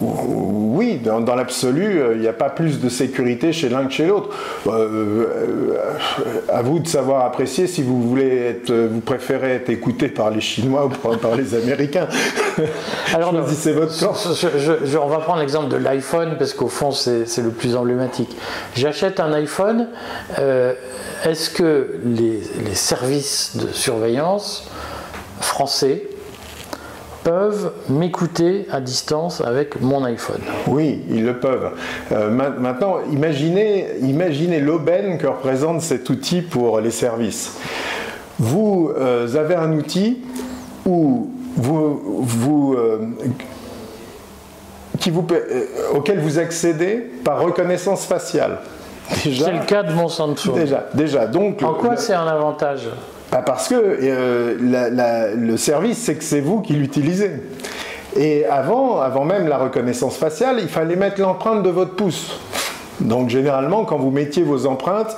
Oui, 0.00 1.00
dans, 1.02 1.34
l'absolu, 1.34 2.00
euh, 2.00 2.14
il 2.14 2.20
n'y 2.20 2.28
a 2.28 2.32
pas 2.32 2.50
plus 2.50 2.80
de 2.80 2.88
sécurité 2.88 3.52
chez 3.52 3.68
l'un 3.68 3.86
que 3.86 3.92
chez 3.92 4.06
l'autre. 4.06 4.28
Euh, 4.68 4.70
euh, 4.70 6.40
à 6.48 6.62
vous 6.62 6.78
de 6.78 6.86
savoir 6.86 7.24
apprécier 7.24 7.66
si 7.66 7.82
vous 7.82 8.00
voulez 8.00 8.36
être, 8.46 8.72
vous 8.72 9.00
préférez 9.00 9.54
être 9.54 9.70
écouté 9.70 10.08
par 10.08 10.30
les 10.30 10.40
Chinois 10.40 10.86
ou 10.86 10.88
par, 10.90 11.34
les 11.34 11.54
Américains. 11.56 12.06
Alors, 13.14 13.32
Choisissez 13.32 13.72
votre 13.72 13.98
camp. 13.98 14.14
on 15.02 15.08
va 15.08 15.18
prendre 15.18 15.40
l'exemple 15.40 15.68
de 15.68 15.76
l'iPhone 15.76 16.36
parce 16.38 16.52
qu'au 16.52 16.68
fond, 16.68 16.92
c'est 16.92 17.42
le 17.42 17.50
plus 17.50 17.74
emblématique. 17.74 18.36
J'achète 18.76 19.18
un 19.18 19.32
iPhone. 19.32 19.88
Est-ce 21.24 21.50
que 21.50 21.98
les 22.04 22.74
services 22.74 23.56
de 23.56 23.72
surveillance 23.72 24.70
français 25.40 26.07
peuvent 27.28 27.72
m'écouter 27.90 28.66
à 28.72 28.80
distance 28.80 29.42
avec 29.42 29.82
mon 29.82 30.02
iPhone. 30.04 30.40
Oui, 30.66 31.02
ils 31.10 31.26
le 31.26 31.38
peuvent. 31.38 31.72
Euh, 32.10 32.30
maintenant, 32.30 33.00
imaginez, 33.12 33.86
imaginez 34.00 34.60
l'aubaine 34.60 35.18
que 35.18 35.26
représente 35.26 35.82
cet 35.82 36.08
outil 36.08 36.40
pour 36.40 36.80
les 36.80 36.90
services. 36.90 37.58
Vous 38.38 38.90
euh, 38.96 39.36
avez 39.36 39.56
un 39.56 39.72
outil 39.72 40.22
où 40.86 41.28
vous, 41.54 42.00
vous 42.22 42.74
euh, 42.78 42.98
qui 44.98 45.10
vous, 45.10 45.26
auquel 45.94 46.20
vous 46.20 46.38
accédez 46.38 46.96
par 47.24 47.42
reconnaissance 47.42 48.06
faciale. 48.06 48.60
C'est 49.10 49.28
le 49.28 49.66
cas 49.66 49.82
de 49.82 49.92
mon. 49.92 50.08
Déjà, 50.54 50.86
déjà. 50.94 51.26
Donc, 51.26 51.62
en 51.62 51.74
quoi 51.74 51.98
c'est 51.98 52.14
un 52.14 52.26
avantage? 52.26 52.88
Bah, 53.30 53.42
parce 53.44 53.68
que 53.68 53.74
euh, 53.76 55.34
le 55.36 55.56
service, 55.56 55.98
c'est 55.98 56.14
que 56.14 56.24
c'est 56.24 56.40
vous 56.40 56.60
qui 56.60 56.72
l'utilisez. 56.74 57.32
Et 58.16 58.46
avant, 58.46 59.00
avant 59.00 59.24
même 59.24 59.48
la 59.48 59.58
reconnaissance 59.58 60.16
faciale, 60.16 60.56
il 60.60 60.68
fallait 60.68 60.96
mettre 60.96 61.20
l'empreinte 61.20 61.62
de 61.62 61.70
votre 61.70 61.94
pouce. 61.94 62.40
Donc 63.00 63.28
généralement, 63.28 63.84
quand 63.84 63.98
vous 63.98 64.10
mettiez 64.10 64.42
vos 64.42 64.66
empreintes, 64.66 65.16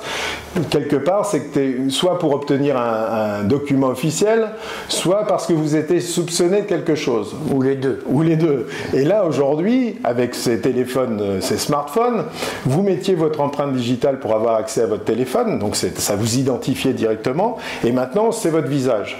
quelque 0.69 0.97
part, 0.97 1.29
que 1.53 1.89
soit 1.89 2.19
pour 2.19 2.33
obtenir 2.33 2.77
un, 2.77 3.43
document 3.43 3.87
officiel, 3.87 4.49
soit 4.87 5.25
parce 5.25 5.47
que 5.47 5.53
vous 5.53 5.75
étiez 5.75 5.99
soupçonné 5.99 6.61
de 6.61 6.65
quelque 6.65 6.95
chose. 6.95 7.35
Ou 7.51 7.61
les 7.61 7.75
deux. 7.75 8.03
Ou 8.07 8.21
les 8.21 8.35
deux. 8.35 8.67
Et 8.93 9.03
là, 9.03 9.25
aujourd'hui, 9.25 9.99
avec 10.03 10.35
ces 10.35 10.59
téléphones, 10.59 11.19
euh, 11.21 11.41
ces 11.41 11.57
smartphones, 11.57 12.25
vous 12.65 12.83
mettiez 12.83 13.15
votre 13.15 13.41
empreinte 13.41 13.73
digitale 13.73 14.19
pour 14.19 14.35
avoir 14.35 14.55
accès 14.55 14.81
à 14.81 14.87
votre 14.87 15.03
téléphone, 15.03 15.59
donc 15.59 15.75
ça 15.75 16.15
vous 16.15 16.37
identifiait 16.37 16.93
directement, 16.93 17.57
et 17.83 17.91
maintenant, 17.91 18.31
c'est 18.31 18.49
votre 18.49 18.67
visage. 18.67 19.17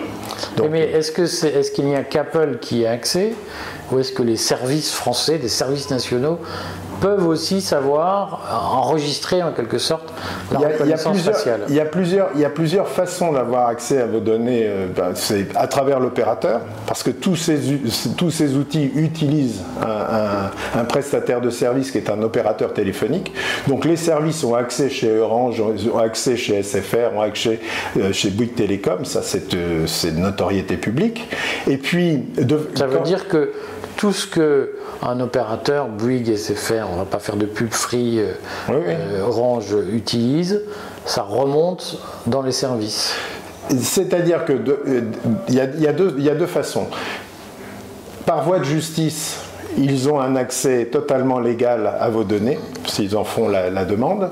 mais 0.69 0.81
est-ce 0.81 1.11
qu'il 1.11 1.49
est, 1.49 1.73
qu'il 1.73 1.85
n'y 1.85 1.95
a 1.95 2.03
qu'Apple 2.03 2.57
qui 2.61 2.85
a 2.85 2.91
accès, 2.91 3.33
ou 3.91 3.99
est-ce 3.99 4.11
que 4.11 4.23
les 4.23 4.37
services 4.37 4.93
français, 4.93 5.37
des 5.37 5.49
services 5.49 5.89
nationaux, 5.89 6.39
peuvent 7.01 7.27
aussi 7.27 7.61
savoir 7.61 8.71
enregistrer 8.73 9.43
en 9.43 9.51
quelque 9.51 9.79
sorte 9.79 10.13
a, 10.53 10.57
reconnaissance 10.59 11.17
il 11.17 11.25
y 11.25 11.29
a 11.29 11.33
faciale. 11.33 11.61
Il 11.67 11.75
y, 11.75 11.79
a 11.79 11.85
plusieurs, 11.85 12.29
il 12.35 12.41
y 12.41 12.45
a 12.45 12.49
plusieurs 12.49 12.87
façons 12.87 13.33
d'avoir 13.33 13.67
accès 13.67 13.99
à 13.99 14.05
vos 14.05 14.19
données. 14.19 14.65
Euh, 14.65 14.87
ben, 14.95 15.11
c'est 15.15 15.47
à 15.55 15.67
travers 15.67 15.99
l'opérateur, 15.99 16.61
parce 16.85 17.03
que 17.03 17.09
tous 17.09 17.35
ces, 17.35 17.59
tous 18.15 18.31
ces 18.31 18.55
outils 18.55 18.91
utilisent 18.95 19.63
un, 19.81 20.83
prestataire 20.85 21.41
de 21.41 21.49
service 21.49 21.91
qui 21.91 21.97
est 21.97 22.09
un 22.09 22.21
opérateur 22.21 22.73
téléphonique. 22.73 23.33
Donc 23.67 23.85
les 23.85 23.95
services 23.95 24.43
ont 24.43 24.55
accès 24.55 24.89
chez 24.89 25.17
Orange, 25.17 25.61
ont 25.61 25.97
accès 25.97 26.37
chez 26.37 26.61
SFR, 26.61 27.15
ont 27.15 27.21
accès 27.21 27.59
euh, 27.97 28.13
chez 28.13 28.29
Bouygues 28.29 28.55
Télécom, 28.55 29.05
ça 29.05 29.21
c'est 29.23 29.53
euh, 29.53 29.85
de 29.85 30.19
notoriété 30.19 30.77
publique. 30.77 31.27
Et 31.67 31.77
puis... 31.77 32.23
ça 32.75 32.87
veut 32.87 32.99
dire 32.99 33.27
que 33.27 33.51
tout 34.01 34.13
ce 34.13 34.25
que 34.25 34.71
un 35.03 35.19
opérateur, 35.19 35.87
Bouygues, 35.87 36.35
SFR, 36.35 36.87
on 36.89 36.93
ne 36.93 36.97
va 37.01 37.05
pas 37.05 37.19
faire 37.19 37.35
de 37.35 37.45
pub 37.45 37.69
free, 37.69 38.17
euh, 38.17 38.31
euh, 38.71 39.21
Orange 39.21 39.75
utilise, 39.93 40.59
ça 41.05 41.21
remonte 41.21 41.99
dans 42.25 42.41
les 42.41 42.51
services. 42.51 43.13
C'est-à-dire 43.69 44.45
qu'il 44.45 44.63
euh, 44.67 45.01
y, 45.49 45.53
y, 45.53 45.87
a 46.29 46.33
deux 46.33 46.47
façons. 46.47 46.87
Par 48.25 48.43
voie 48.43 48.57
de 48.57 48.63
justice, 48.63 49.37
ils 49.77 50.09
ont 50.09 50.19
un 50.19 50.35
accès 50.35 50.85
totalement 50.85 51.39
légal 51.39 51.91
à 51.99 52.09
vos 52.09 52.23
données, 52.23 52.59
s'ils 52.85 53.15
en 53.15 53.23
font 53.23 53.47
la, 53.47 53.85
demande. 53.85 54.29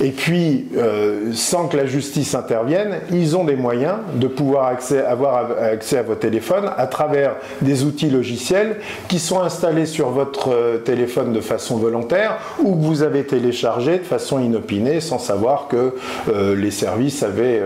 Et 0.00 0.10
puis, 0.10 0.68
euh, 0.76 1.32
sans 1.32 1.66
que 1.66 1.76
la 1.76 1.86
justice 1.86 2.34
intervienne, 2.34 3.00
ils 3.10 3.36
ont 3.36 3.44
des 3.44 3.56
moyens 3.56 3.96
de 4.14 4.28
pouvoir 4.28 4.66
accès, 4.66 5.04
avoir 5.04 5.50
accès 5.60 5.98
à 5.98 6.02
vos 6.02 6.14
téléphones 6.14 6.70
à 6.76 6.86
travers 6.86 7.32
des 7.62 7.84
outils 7.84 8.10
logiciels 8.10 8.76
qui 9.08 9.18
sont 9.18 9.40
installés 9.40 9.86
sur 9.86 10.10
votre 10.10 10.50
euh, 10.52 10.78
téléphone 10.78 11.32
de 11.32 11.40
façon 11.40 11.78
volontaire 11.78 12.38
ou 12.60 12.76
que 12.76 12.82
vous 12.82 13.02
avez 13.02 13.24
téléchargé 13.24 13.98
de 13.98 14.04
façon 14.04 14.38
inopinée 14.38 15.00
sans 15.00 15.18
savoir 15.18 15.66
que 15.68 15.94
euh, 16.28 16.54
les 16.54 16.70
services 16.70 17.22
avaient 17.22 17.62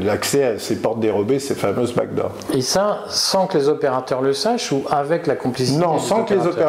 l'accès 0.00 0.44
à 0.44 0.58
ces 0.58 0.76
portes 0.76 1.00
dérobées, 1.00 1.38
ces 1.38 1.54
fameuses 1.54 1.94
backdoors. 1.94 2.32
Et 2.54 2.62
ça, 2.62 3.00
sans 3.08 3.46
que 3.46 3.58
les 3.58 3.68
opérateurs 3.68 4.22
le 4.22 4.32
sachent 4.32 4.72
ou 4.72 4.82
avec 4.90 5.26
la 5.26 5.36
complicité 5.36 5.78
Non, 5.78 5.98
sans 5.98 6.24
que 6.24 6.34
les 6.34 6.46
opérateurs 6.46 6.67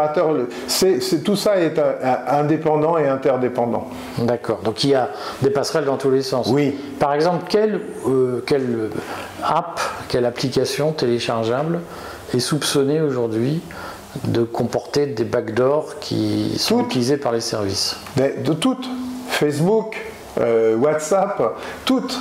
c'est, 0.67 1.23
tout 1.23 1.35
ça 1.35 1.57
est 1.57 1.79
indépendant 2.27 2.97
et 2.97 3.07
interdépendant. 3.07 3.87
D'accord. 4.19 4.59
Donc 4.63 4.83
il 4.83 4.91
y 4.91 4.95
a 4.95 5.09
des 5.41 5.49
passerelles 5.49 5.85
dans 5.85 5.97
tous 5.97 6.11
les 6.11 6.21
sens. 6.21 6.47
Oui. 6.49 6.77
Par 6.99 7.13
exemple, 7.13 7.45
quelle, 7.49 7.81
euh, 8.07 8.43
quelle 8.45 8.89
app, 9.43 9.79
quelle 10.07 10.25
application 10.25 10.91
téléchargeable 10.91 11.79
est 12.33 12.39
soupçonnée 12.39 13.01
aujourd'hui 13.01 13.61
de 14.25 14.43
comporter 14.43 15.07
des 15.07 15.23
backdoors 15.23 15.99
qui 15.99 16.57
sont 16.57 16.83
utilisés 16.83 17.17
par 17.17 17.31
les 17.31 17.41
services? 17.41 17.95
De 18.17 18.53
toutes. 18.53 18.87
Facebook, 19.29 19.95
euh, 20.39 20.75
WhatsApp, 20.75 21.55
toutes. 21.85 22.19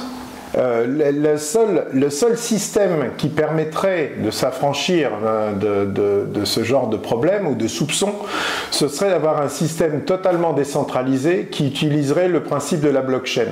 Euh, 0.57 0.87
le, 1.13 1.37
seul, 2.11 2.39
système 2.39 3.11
qui 3.19 3.29
permettrait 3.29 4.13
de 4.23 4.31
s'affranchir 4.31 5.11
euh, 5.25 6.25
de, 6.25 6.45
ce 6.45 6.65
genre 6.65 6.89
de 6.89 6.97
problème 6.97 7.47
ou 7.47 7.55
de 7.55 7.69
soupçon, 7.69 8.15
ce 8.71 8.89
serait 8.89 9.11
d'avoir 9.11 9.43
un 9.43 9.49
système 9.49 10.03
totalement 10.03 10.53
décentralisé 10.53 11.49
qui 11.51 11.67
utiliserait 11.67 12.29
le 12.29 12.43
principe 12.43 12.81
de 12.81 12.89
la 12.89 13.03
blockchain. 13.03 13.49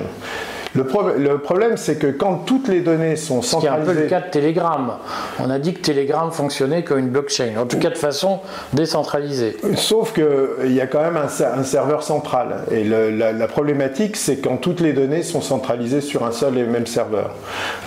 Le, 0.77 1.37
problème, 1.39 1.75
c'est 1.75 1.97
que 1.97 2.07
quand 2.07 2.43
toutes 2.45 2.67
les 2.67 2.81
données 2.81 3.15
sont 3.15 3.41
centralisées. 3.41 3.83
C'est 3.83 3.91
un 3.91 3.93
peu 3.93 3.99
le 3.99 4.07
cas 4.07 4.21
de 4.21 4.29
Telegram. 4.29 4.93
On 5.39 5.49
a 5.49 5.57
dit 5.57 5.73
que 5.73 5.81
Telegram 5.81 6.31
fonctionnait 6.31 6.83
comme 6.83 6.99
une 6.99 7.09
blockchain, 7.09 7.57
en 7.59 7.65
tout 7.65 7.79
cas 7.79 7.89
de 7.89 7.97
façon 7.97 8.39
décentralisée. 8.73 9.57
Sauf 9.75 10.13
qu'il 10.13 10.71
y 10.71 10.81
a 10.81 10.85
quand 10.85 11.01
même 11.01 11.17
un, 11.17 11.63
serveur 11.63 12.03
central. 12.03 12.63
Et 12.71 12.83
la, 12.83 13.47
problématique, 13.47 14.17
c'est 14.17 14.37
quand 14.37 14.57
toutes 14.57 14.81
les 14.81 14.93
données 14.93 15.23
sont 15.23 15.41
centralisées 15.41 16.01
sur 16.01 16.23
un 16.25 16.31
seul 16.31 16.57
et 16.57 16.63
même 16.63 16.85
serveur. 16.85 17.31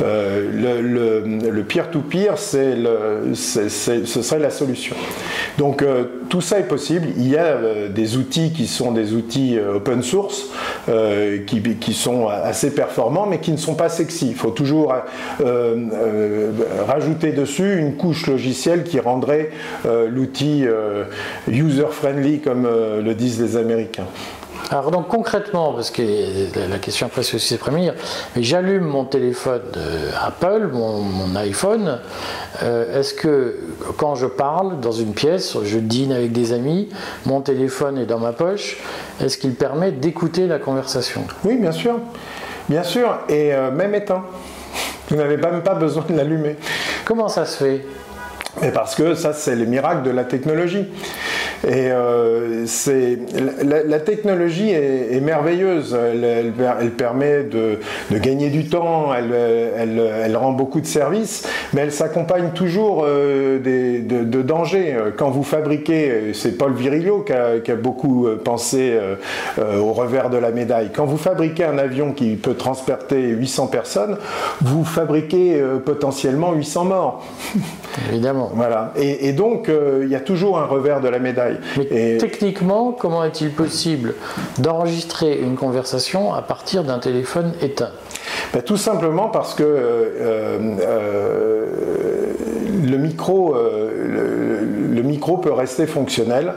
Euh, 0.03 1.21
le 1.23 1.63
peer-to-peer, 1.63 2.39
ce 2.39 3.35
serait 3.35 4.39
la 4.41 4.51
solution. 4.51 4.97
Donc 5.59 5.83
euh, 5.83 6.05
tout 6.29 6.41
ça 6.41 6.59
est 6.59 6.69
possible. 6.69 7.09
Il 7.17 7.29
y 7.29 7.37
a 7.37 7.45
euh, 7.45 7.89
des 7.89 8.17
outils 8.17 8.53
qui 8.53 8.67
sont 8.67 8.93
des 8.93 9.13
outils 9.13 9.59
open 9.59 10.03
source 10.03 10.47
qui, 11.47 11.63
qui 11.77 11.95
sont 11.95 12.29
assez 12.29 12.71
performants, 12.81 13.27
mais 13.27 13.41
qui 13.41 13.53
ne 13.53 13.59
sont 13.59 13.75
pas 13.75 13.91
sexy. 13.91 14.29
Il 14.29 14.35
faut 14.35 14.53
toujours 14.53 14.95
euh, 14.95 15.01
euh, 15.45 16.51
rajouter 16.89 17.33
dessus 17.33 17.79
une 17.79 17.95
couche 17.97 18.27
logicielle 18.27 18.85
qui 18.85 18.99
rendrait 19.01 19.51
euh, 19.85 20.09
l'outil 20.09 20.65
user-friendly, 21.47 22.41
comme 22.41 22.67
le 22.67 23.15
disent 23.15 23.39
les 23.39 23.59
Américains. 23.59 24.07
Alors 24.71 24.91
donc 24.91 25.09
concrètement, 25.09 25.73
parce 25.73 25.91
que 25.91 26.03
la 26.71 26.79
question 26.79 27.07
après 27.07 27.23
c'est 27.23 27.35
aussi 27.35 27.59
mais 27.75 27.93
j'allume 28.43 28.85
mon 28.85 29.05
téléphone 29.05 29.63
Apple, 30.25 30.71
mon, 30.73 31.35
iPhone, 31.37 31.99
est-ce 32.63 33.13
que 33.13 33.59
quand 33.97 34.15
je 34.15 34.27
parle 34.27 34.79
dans 34.81 34.93
une 34.93 35.13
pièce, 35.13 35.57
je 35.65 35.79
dîne 35.79 36.13
avec 36.13 36.31
des 36.33 36.53
amis, 36.53 36.89
mon 37.27 37.41
téléphone 37.41 37.99
est 37.99 38.07
dans 38.07 38.21
ma 38.21 38.33
poche, 38.33 38.79
est-ce 39.21 39.39
qu'il 39.39 39.55
permet 39.55 39.91
d'écouter 39.91 40.47
la 40.47 40.59
conversation? 40.59 41.23
Oui, 41.45 41.57
bien 41.57 41.73
sûr. 41.73 41.97
Bien 42.71 42.85
sûr, 42.85 43.19
et 43.29 43.53
euh, 43.53 43.73
même 43.73 43.97
éteint. 43.97 44.23
Vous 45.09 45.17
n'avez 45.17 45.37
même 45.37 45.61
pas 45.61 45.75
besoin 45.75 46.05
de 46.09 46.17
l'allumer. 46.17 46.55
Comment 47.05 47.27
ça 47.29 47.45
se 47.45 47.65
fait? 47.65 47.85
Mais 48.63 48.71
Parce 48.71 48.95
que 48.95 49.15
ça, 49.15 49.33
c'est 49.33 49.57
les 49.57 49.67
miracles 49.67 50.05
de 50.05 50.11
la 50.11 50.23
technologie. 50.23 50.87
Et 51.69 51.91
c'est 52.67 53.19
la, 53.63 54.01
technologie 54.01 54.71
est, 54.71 55.21
merveilleuse. 55.21 55.95
Elle, 55.95 56.53
permet 56.93 57.45
de, 57.45 57.79
gagner 58.11 58.49
du 58.49 58.67
temps, 58.67 59.11
elle, 59.15 60.37
rend 60.37 60.53
beaucoup 60.53 60.81
de 60.81 60.87
services, 60.87 61.47
mais 61.73 61.83
elle 61.83 61.93
s'accompagne 61.93 62.51
toujours 62.55 63.05
des, 63.05 64.01
de, 64.01 64.43
dangers. 64.43 64.97
Quand 65.17 65.31
vous 65.31 65.43
fabriquez, 65.43 66.33
c'est 66.33 66.57
Paul 66.57 66.73
Virilio 66.73 67.21
qui 67.21 67.33
a, 67.33 67.59
qui 67.61 67.71
a 67.71 67.77
beaucoup 67.77 68.27
pensé 68.43 68.99
au 69.59 69.93
revers 69.93 70.31
de 70.31 70.39
la 70.39 70.51
médaille. 70.51 70.91
Quand 70.95 71.05
vous 71.05 71.19
fabriquez 71.19 71.65
un 71.65 71.79
avion 71.79 72.13
qui 72.13 72.37
peut 72.37 72.55
transporter 72.55 73.29
800 73.29 73.67
personnes, 73.69 74.17
vous 74.61 74.85
fabriquez 74.85 75.61
euh, 75.61 75.79
potentiellement 75.79 76.53
800 76.53 76.85
morts. 76.85 77.25
Évidemment. 78.11 78.51
voilà. 78.55 78.93
Et, 78.97 79.33
donc, 79.33 79.69
euh, 79.69 80.03
il 80.05 80.11
y 80.11 80.15
a 80.15 80.21
toujours 80.21 80.59
un 80.59 80.65
revers 80.65 81.01
de 81.01 81.09
la 81.09 81.19
médaille. 81.19 81.50
Mais 81.77 82.17
techniquement, 82.19 82.93
comment 82.93 83.25
est-il 83.25 83.51
possible 83.51 84.15
d'enregistrer 84.59 85.39
une 85.41 85.57
conversation 85.57 86.33
à 86.35 86.43
partir 86.43 86.85
d'un 86.85 86.99
téléphone 86.99 87.53
éteint? 87.63 87.91
Ben, 88.53 88.63
Tout 88.63 88.77
simplement 88.77 89.29
parce 89.29 89.55
que 89.55 89.65
euh, 89.65 90.59
le 92.89 92.97
micro, 92.97 93.55
le, 93.55 95.03
micro 95.03 95.39
peut 95.39 95.53
rester 95.53 95.87
fonctionnel. 95.87 96.53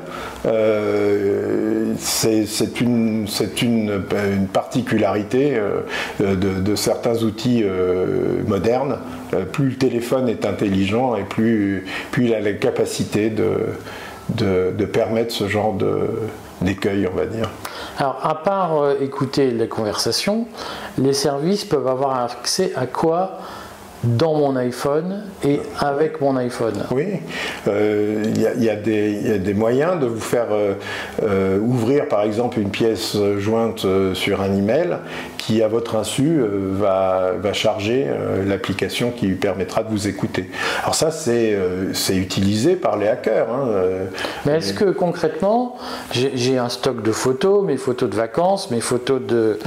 c'est 1.97 2.81
une, 2.81 3.27
une, 3.61 4.03
une, 4.11 4.47
particularité 4.51 5.59
de, 6.19 6.75
certains 6.75 7.23
outils 7.23 7.63
modernes. 8.47 8.97
plus 9.51 9.69
le 9.69 9.75
téléphone 9.75 10.29
est 10.29 10.45
intelligent 10.45 11.15
et 11.15 11.23
plus, 11.23 11.85
plus 12.11 12.25
il 12.25 12.33
a 12.33 12.41
la 12.41 12.53
capacité 12.53 13.29
de, 13.29 13.57
de, 14.35 14.85
permettre 14.85 15.33
ce 15.33 15.47
genre 15.47 15.75
d'écueil, 16.61 17.07
on 17.11 17.15
va 17.15 17.25
dire. 17.25 17.49
Alors, 17.97 18.19
à 18.23 18.35
part 18.35 18.77
euh, 18.77 18.95
écouter 19.01 19.51
les 19.51 19.67
conversations, 19.67 20.47
les 20.97 21.13
services 21.13 21.65
peuvent 21.65 21.87
avoir 21.87 22.19
accès 22.19 22.71
à 22.75 22.85
quoi 22.85 23.39
dans 24.03 24.35
mon 24.35 24.55
iPhone 24.57 25.23
et 25.43 25.61
avec 25.79 26.19
mon 26.19 26.35
iPhone? 26.35 26.83
Oui, 26.91 27.05
euh, 27.67 28.23
il 28.25 28.63
y, 28.63 28.69
a 28.69 28.75
des 28.75 29.53
moyens 29.53 29.99
de 29.99 30.05
vous 30.05 30.19
faire 30.19 30.47
euh, 30.51 30.73
euh, 31.23 31.59
ouvrir 31.59 32.07
par 32.07 32.23
exemple 32.23 32.59
une 32.59 32.69
pièce 32.69 33.17
jointe 33.37 33.85
sur 34.13 34.41
un 34.41 34.53
email 34.55 34.97
qui 35.45 35.61
à 35.61 35.67
votre 35.67 35.95
insu 35.95 36.41
va, 36.71 37.33
va, 37.37 37.53
charger 37.53 38.07
l'application 38.45 39.11
qui 39.11 39.27
lui 39.27 39.35
permettra 39.35 39.83
de 39.83 39.89
vous 39.89 40.07
écouter. 40.07 40.49
Alors 40.81 40.95
ça 40.95 41.11
c'est 41.11 41.57
utilisé 42.15 42.75
par 42.75 42.97
les 42.97 43.07
hackers. 43.07 43.51
Hein, 43.51 44.07
Mais 44.45 44.53
est-ce 44.57 44.73
que 44.73 44.85
concrètement 44.85 45.75
j'ai 46.11 46.57
un 46.57 46.69
stock 46.69 47.01
de 47.01 47.11
photos, 47.11 47.63
mes 47.63 47.77
photos 47.77 48.09
de 48.09 48.15
vacances, 48.15 48.71
mes 48.71 48.81
photos 48.81 49.21
de, 49.21 49.59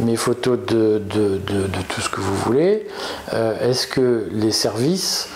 mes 0.00 0.16
photos 0.16 0.58
de, 0.66 0.98
de, 0.98 1.38
de, 1.38 1.82
tout 1.88 2.00
ce 2.00 2.08
que 2.08 2.20
vous 2.20 2.36
voulez, 2.36 2.86
est 3.32 3.70
est-ce 3.70 3.86
que 3.86 4.28
les 4.32 4.52
services 4.52 5.28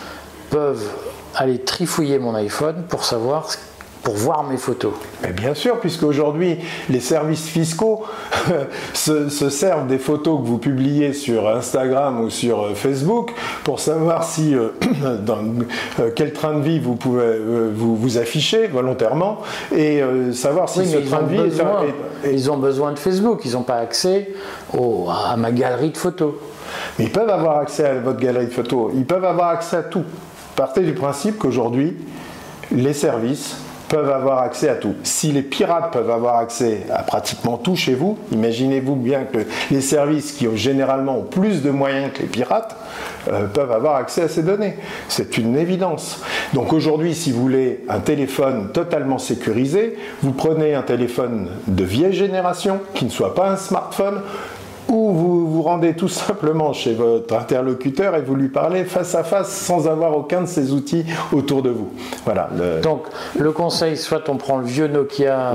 peuvent 0.50 0.90
aller 1.34 1.58
trifouiller 1.58 2.18
mon 2.18 2.34
iPhone 2.34 2.84
pour 2.88 3.04
savoir 3.04 3.48
pour 4.06 4.14
voir 4.14 4.44
mes 4.44 4.56
photos 4.56 4.92
Mais 5.20 5.32
Bien 5.32 5.52
sûr, 5.52 5.80
puisque 5.80 6.04
aujourd'hui, 6.04 6.58
les 6.88 7.00
services 7.00 7.48
fiscaux 7.48 8.04
se, 8.94 9.28
servent 9.28 9.88
des 9.88 9.98
photos 9.98 10.40
que 10.40 10.46
vous 10.46 10.58
publiez 10.58 11.12
sur 11.12 11.48
Instagram 11.48 12.20
ou 12.20 12.30
sur 12.30 12.62
euh, 12.62 12.74
Facebook 12.74 13.32
pour 13.64 13.80
savoir 13.80 14.22
si 14.22 14.54
euh, 14.54 14.68
dans 15.26 15.38
euh, 15.98 16.10
quel 16.14 16.32
train 16.32 16.54
de 16.54 16.60
vie 16.60 16.78
vous 16.78 16.94
pouvez 16.94 17.36
vous, 17.74 17.96
vous 17.96 18.16
afficher 18.16 18.68
volontairement 18.68 19.38
et 19.74 20.00
savoir 20.32 20.68
si 20.68 20.86
ce 20.86 20.98
train 20.98 21.22
de 21.22 21.34
vie 21.34 21.58
est, 22.22 22.32
Ils 22.32 22.48
ont 22.48 22.58
besoin 22.58 22.92
de 22.92 23.00
Facebook, 23.00 23.40
ils 23.44 23.54
n'ont 23.54 23.62
pas 23.62 23.78
accès 23.78 24.30
à 24.72 25.36
ma 25.36 25.50
galerie 25.50 25.90
de 25.90 25.98
photos. 25.98 26.34
Mais 27.00 27.06
ils 27.06 27.12
peuvent 27.12 27.30
avoir 27.30 27.58
accès 27.58 27.84
à 27.84 27.94
votre 27.94 28.20
galerie 28.20 28.46
de 28.46 28.52
photos, 28.52 28.92
ils 28.94 29.04
peuvent 29.04 29.24
avoir 29.24 29.48
accès 29.48 29.78
à 29.78 29.82
tout. 29.82 30.04
Partez 30.54 30.82
du 30.82 30.92
principe 30.92 31.38
qu'aujourd'hui, 31.38 31.96
les 32.70 32.92
services 32.92 33.65
peuvent 33.88 34.10
avoir 34.10 34.40
accès 34.40 34.68
à 34.68 34.74
tout. 34.74 34.94
Si 35.02 35.32
les 35.32 35.42
pirates 35.42 35.92
peuvent 35.92 36.10
avoir 36.10 36.38
accès 36.38 36.82
à 36.92 37.02
pratiquement 37.02 37.56
tout 37.56 37.76
chez 37.76 37.94
vous, 37.94 38.18
imaginez-vous 38.32 38.96
bien 38.96 39.24
que 39.24 39.38
les 39.70 39.80
services 39.80 40.32
qui 40.32 40.48
ont 40.48 40.56
généralement 40.56 41.20
plus 41.20 41.62
de 41.62 41.70
moyens 41.70 42.12
que 42.12 42.22
les 42.22 42.28
pirates 42.28 42.76
euh, 43.28 43.46
peuvent 43.46 43.72
avoir 43.72 43.96
accès 43.96 44.22
à 44.22 44.28
ces 44.28 44.42
données. 44.42 44.76
C'est 45.08 45.38
une 45.38 45.56
évidence. 45.56 46.22
Donc 46.54 46.72
aujourd'hui, 46.72 47.14
si 47.14 47.32
vous 47.32 47.42
voulez 47.42 47.84
un 47.88 48.00
téléphone 48.00 48.70
totalement 48.72 49.18
sécurisé, 49.18 49.96
vous 50.22 50.32
prenez 50.32 50.74
un 50.74 50.82
téléphone 50.82 51.48
de 51.66 51.84
vieille 51.84 52.14
génération 52.14 52.80
qui 52.94 53.04
ne 53.04 53.10
soit 53.10 53.34
pas 53.34 53.50
un 53.50 53.56
smartphone, 53.56 54.20
ou 54.88 55.12
vous 55.12 55.50
vous 55.50 55.62
rendez 55.62 55.94
tout 55.94 56.08
simplement 56.08 56.72
chez 56.72 56.94
votre 56.94 57.34
interlocuteur 57.34 58.14
et 58.16 58.22
vous 58.22 58.34
lui 58.34 58.48
parlez 58.48 58.84
face 58.84 59.14
à 59.14 59.24
face 59.24 59.50
sans 59.50 59.88
avoir 59.88 60.16
aucun 60.16 60.42
de 60.42 60.46
ces 60.46 60.72
outils 60.72 61.04
autour 61.32 61.62
de 61.62 61.70
vous. 61.70 61.92
Voilà. 62.24 62.48
Donc 62.82 63.04
le 63.38 63.52
conseil, 63.52 63.96
soit 63.96 64.28
on 64.28 64.36
prend 64.36 64.58
le 64.58 64.66
vieux 64.66 64.86
Nokia 64.86 65.54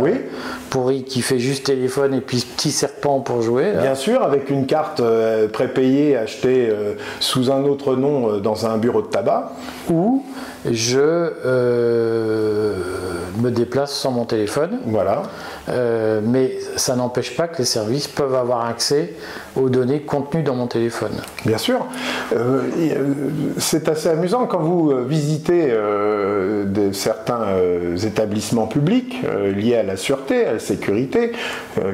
pourri 0.70 1.04
qui 1.04 1.22
fait 1.22 1.40
juste 1.40 1.66
téléphone 1.66 2.14
et 2.14 2.22
puis 2.22 2.46
petit 2.56 2.72
serpent 2.72 3.20
pour 3.20 3.42
jouer. 3.42 3.74
Bien 3.82 3.96
sûr, 3.96 4.24
avec 4.24 4.50
une 4.50 4.66
carte 4.66 5.00
euh, 5.00 5.48
prépayée 5.48 6.18
achetée 6.18 6.70
euh, 6.70 6.94
sous 7.20 7.52
un 7.52 7.64
autre 7.64 7.96
nom 7.96 8.30
euh, 8.30 8.40
dans 8.40 8.66
un 8.66 8.78
bureau 8.78 9.02
de 9.02 9.08
tabac. 9.08 9.52
Ou 9.90 10.24
je 10.70 11.32
me 13.42 13.50
déplace 13.50 13.94
sans 13.94 14.12
mon 14.12 14.26
téléphone. 14.26 14.80
Voilà. 14.86 15.24
Euh, 15.70 16.22
mais 16.24 16.58
ça 16.76 16.96
n'empêche 16.96 17.36
pas 17.36 17.48
que 17.48 17.60
les 17.60 17.66
services 17.66 18.08
peuvent 18.08 18.36
avoir 18.36 18.66
accès 18.66 19.14
aux 19.56 19.70
données 19.70 20.02
contenues 20.02 20.44
dans 20.44 20.56
mon 20.56 20.68
téléphone. 20.68 21.12
Bien 21.46 21.58
sûr. 21.58 21.86
Euh, 22.36 22.62
c'est 23.58 23.88
assez 23.90 24.10
amusant 24.10 24.48
quand 24.48 24.60
vous 24.60 24.92
euh, 24.92 25.06
visitez 25.08 25.72
certains 26.94 27.48
établissements 28.04 28.68
publics 28.68 29.16
liés 29.56 29.76
à 29.76 29.84
la 29.84 29.98
sûreté, 29.98 30.46
à 30.46 30.54
la 30.54 30.60
sécurité. 30.60 31.32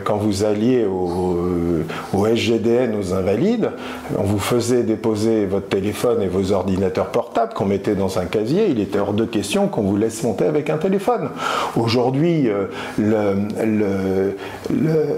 quand 0.03 0.17
vous 0.17 0.43
alliez 0.43 0.85
au, 0.85 1.83
au, 2.13 2.27
SGDN, 2.27 2.95
aux 2.95 3.13
Invalides, 3.13 3.71
on 4.17 4.23
vous 4.23 4.39
faisait 4.39 4.83
déposer 4.83 5.45
votre 5.45 5.67
téléphone 5.67 6.21
et 6.21 6.27
vos 6.27 6.51
ordinateurs 6.51 7.07
portables 7.07 7.26
qu'on 7.45 7.65
mettait 7.65 7.95
dans 7.95 8.17
un 8.17 8.25
casier. 8.25 8.67
Il 8.69 8.79
était 8.79 8.99
hors 8.99 9.13
de 9.13 9.25
question 9.25 9.67
qu'on 9.67 9.83
vous 9.83 9.97
laisse 9.97 10.23
monter 10.23 10.45
avec 10.45 10.69
un 10.69 10.77
téléphone. 10.77 11.29
Aujourd'hui, 11.75 12.49
le, 12.97 13.35
le, 13.63 14.35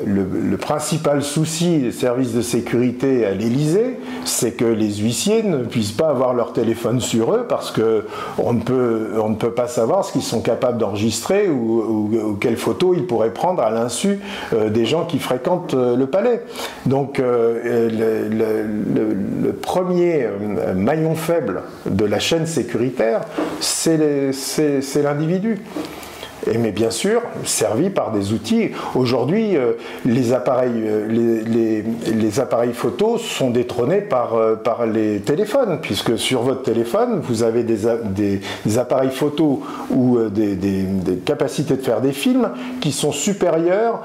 le, 0.05 0.57
principal 0.57 1.23
souci 1.23 1.79
des 1.79 1.91
services 1.91 2.33
de 2.33 2.41
sécurité 2.41 3.25
à 3.25 3.31
l'Élysée, 3.31 3.97
c'est 4.25 4.51
que 4.51 4.65
les 4.65 4.97
huissiers 4.97 5.43
ne 5.43 5.63
puissent 5.63 5.93
pas 5.93 6.09
avoir 6.09 6.33
leur 6.33 6.53
téléphone 6.53 6.99
sur 6.99 7.33
eux 7.33 7.45
parce 7.47 7.71
que 7.71 8.05
on 8.37 8.53
ne 8.53 8.61
peut, 9.35 9.51
pas 9.51 9.67
savoir 9.67 10.05
ce 10.05 10.11
qu'ils 10.11 10.21
sont 10.21 10.41
capables 10.41 10.77
d'enregistrer 10.77 11.49
ou, 11.49 12.37
quelles 12.39 12.57
photos 12.57 12.95
ils 12.97 13.05
pourraient 13.05 13.33
prendre 13.33 13.61
à 13.61 13.71
l'insu 13.71 14.19
euh, 14.53 14.69
des 14.69 14.85
gens 14.85 15.05
qui 15.05 15.19
fréquentent 15.19 15.73
euh, 15.73 15.95
le 15.95 16.07
palais. 16.07 16.43
Donc 16.85 17.19
euh, 17.19 17.89
le, 17.89 19.51
premier 19.51 20.27
maillon 20.75 21.15
faible 21.15 21.63
de 21.85 22.05
la 22.09 22.19
chaîne 22.19 22.45
sécuritaire, 22.45 23.21
c'est 23.59 23.97
l'individu 25.01 25.59
mais 26.57 26.71
bien 26.71 26.91
sûr 26.91 27.21
servi 27.45 27.89
par 27.89 28.11
des 28.11 28.33
outils. 28.33 28.71
Aujourd'hui, 28.95 29.57
euh, 29.57 29.73
les, 30.05 30.33
appareils, 30.33 30.71
euh, 30.75 31.07
les, 31.07 32.39
appareils 32.39 32.73
photo 32.73 33.17
sont 33.17 33.49
détrônés 33.49 34.01
par, 34.01 34.35
euh, 34.35 34.55
par 34.55 34.85
les 34.85 35.19
téléphones, 35.19 35.79
puisque 35.81 36.17
sur 36.17 36.41
votre 36.41 36.63
téléphone, 36.63 37.21
vous 37.21 37.43
avez 37.43 37.63
des, 37.63 37.87
appareils 38.77 39.11
photo 39.11 39.61
ou 39.91 40.19
des, 40.29 40.55
capacités 41.25 41.75
de 41.75 41.81
faire 41.81 42.01
des 42.01 42.11
films 42.11 42.49
qui 42.81 42.91
sont 42.91 43.11
supérieures 43.11 44.01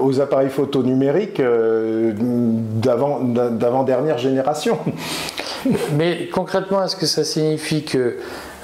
aux 0.00 0.20
appareils 0.20 0.50
photo 0.50 0.82
numériques 0.82 1.40
d'avant-dernière 2.82 4.18
génération. 4.18 4.78
Mais 5.96 6.28
concrètement, 6.32 6.82
est-ce 6.84 6.96
que 6.96 7.06
ça 7.06 7.24
signifie 7.24 7.84
que 7.84 8.16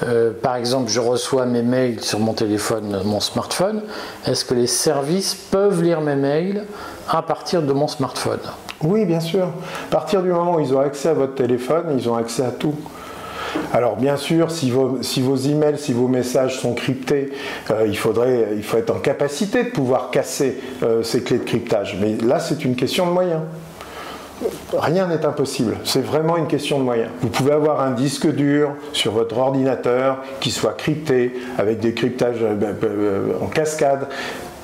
euh, 0.02 0.32
par 0.40 0.56
exemple, 0.56 0.90
je 0.90 1.00
reçois 1.00 1.46
mes 1.46 1.62
mails 1.62 2.00
sur 2.02 2.18
mon 2.18 2.34
téléphone, 2.34 3.00
mon 3.04 3.20
smartphone. 3.20 3.82
Est-ce 4.26 4.44
que 4.44 4.54
les 4.54 4.66
services 4.66 5.34
peuvent 5.34 5.82
lire 5.82 6.00
mes 6.00 6.16
mails 6.16 6.64
à 7.08 7.22
partir 7.22 7.62
de 7.62 7.72
mon 7.72 7.88
smartphone? 7.88 8.40
Oui, 8.82 9.06
bien 9.06 9.20
sûr. 9.20 9.46
À 9.46 9.90
partir 9.90 10.22
du 10.22 10.28
moment 10.28 10.56
où 10.56 10.60
ils 10.60 10.74
ont 10.74 10.80
accès 10.80 11.08
à 11.08 11.14
votre 11.14 11.34
téléphone, 11.34 11.96
ils 11.98 12.08
ont 12.08 12.16
accès 12.16 12.44
à 12.44 12.50
tout. 12.50 12.74
Alors 13.72 13.96
bien 13.96 14.16
sûr, 14.16 14.50
si 14.50 14.70
vos, 14.70 15.00
emails, 15.36 15.78
si 15.78 15.92
vos 15.94 16.08
messages 16.08 16.60
sont 16.60 16.74
cryptés, 16.74 17.32
euh, 17.70 17.86
il, 17.86 17.96
faudrait, 17.96 18.48
il 18.54 18.62
faut 18.62 18.76
être 18.76 18.90
en 18.90 18.98
capacité 18.98 19.64
de 19.64 19.70
pouvoir 19.70 20.10
casser 20.10 20.58
euh, 20.82 21.02
ces 21.02 21.22
clés 21.22 21.38
de 21.38 21.44
cryptage. 21.44 21.96
Mais 22.00 22.16
là, 22.26 22.38
c'est 22.38 22.64
une 22.64 22.76
question 22.76 23.06
de 23.06 23.12
moyens. 23.12 23.40
Rien 24.76 25.06
n'est 25.06 25.24
impossible. 25.24 25.78
C'est 25.84 26.04
vraiment 26.04 26.36
une 26.36 26.46
question 26.46 26.78
de 26.78 26.84
moyens. 26.84 27.10
Vous 27.22 27.28
pouvez 27.28 27.52
avoir 27.52 27.80
un 27.80 27.92
disque 27.92 28.26
dur 28.26 28.70
sur 28.92 29.12
votre 29.12 29.36
ordinateur 29.38 30.22
qui 30.40 30.50
soit 30.50 30.74
crypté 30.74 31.32
avec 31.58 31.80
des 31.80 31.94
cryptages 31.94 32.42
euh, 32.42 32.54
ben, 32.54 32.76
euh, 32.84 33.32
en 33.40 33.46
cascade. 33.46 34.08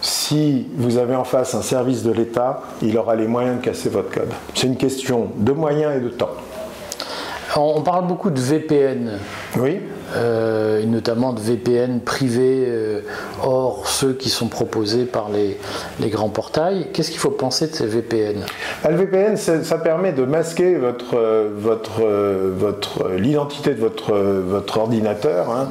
Si 0.02 0.66
vous 0.76 0.98
avez 0.98 1.14
en 1.14 1.24
face 1.24 1.54
un 1.54 1.62
service 1.62 2.02
de 2.02 2.12
l'État, 2.12 2.62
il 2.82 2.98
aura 2.98 3.14
les 3.14 3.28
moyens 3.28 3.58
de 3.60 3.64
casser 3.64 3.88
votre 3.88 4.10
code. 4.10 4.32
C'est 4.54 4.66
une 4.66 4.76
question 4.76 5.30
de 5.36 5.52
moyens 5.52 5.96
et 5.96 6.00
de 6.00 6.08
temps. 6.08 6.30
On 7.56 7.82
parle 7.82 8.06
beaucoup 8.06 8.30
de 8.30 8.40
VPN. 8.40 9.18
Oui. 9.58 9.80
Euh, 10.16 10.80
et 10.80 10.86
notamment 10.86 11.32
de 11.32 11.40
VPN 11.40 12.00
privés, 12.00 12.64
euh, 12.66 13.00
hors 13.42 13.86
ceux 13.86 14.12
qui 14.12 14.28
sont 14.28 14.48
proposés 14.48 15.04
par 15.04 15.30
les, 15.30 15.58
grands 16.10 16.28
portails. 16.28 16.88
Qu'est-ce 16.92 17.10
qu'il 17.10 17.20
faut 17.20 17.30
penser 17.30 17.68
de 17.68 17.74
ces 17.74 17.86
VPN 17.86 18.40
bah, 18.82 18.90
Le 18.90 18.96
VPN, 18.96 19.36
ça 19.36 19.78
permet 19.78 20.12
de 20.12 20.24
masquer 20.24 20.76
votre, 20.76 21.16
l'identité 23.16 23.74
de 23.74 23.80
votre, 23.80 24.78
ordinateur 24.78 25.50
hein, 25.50 25.68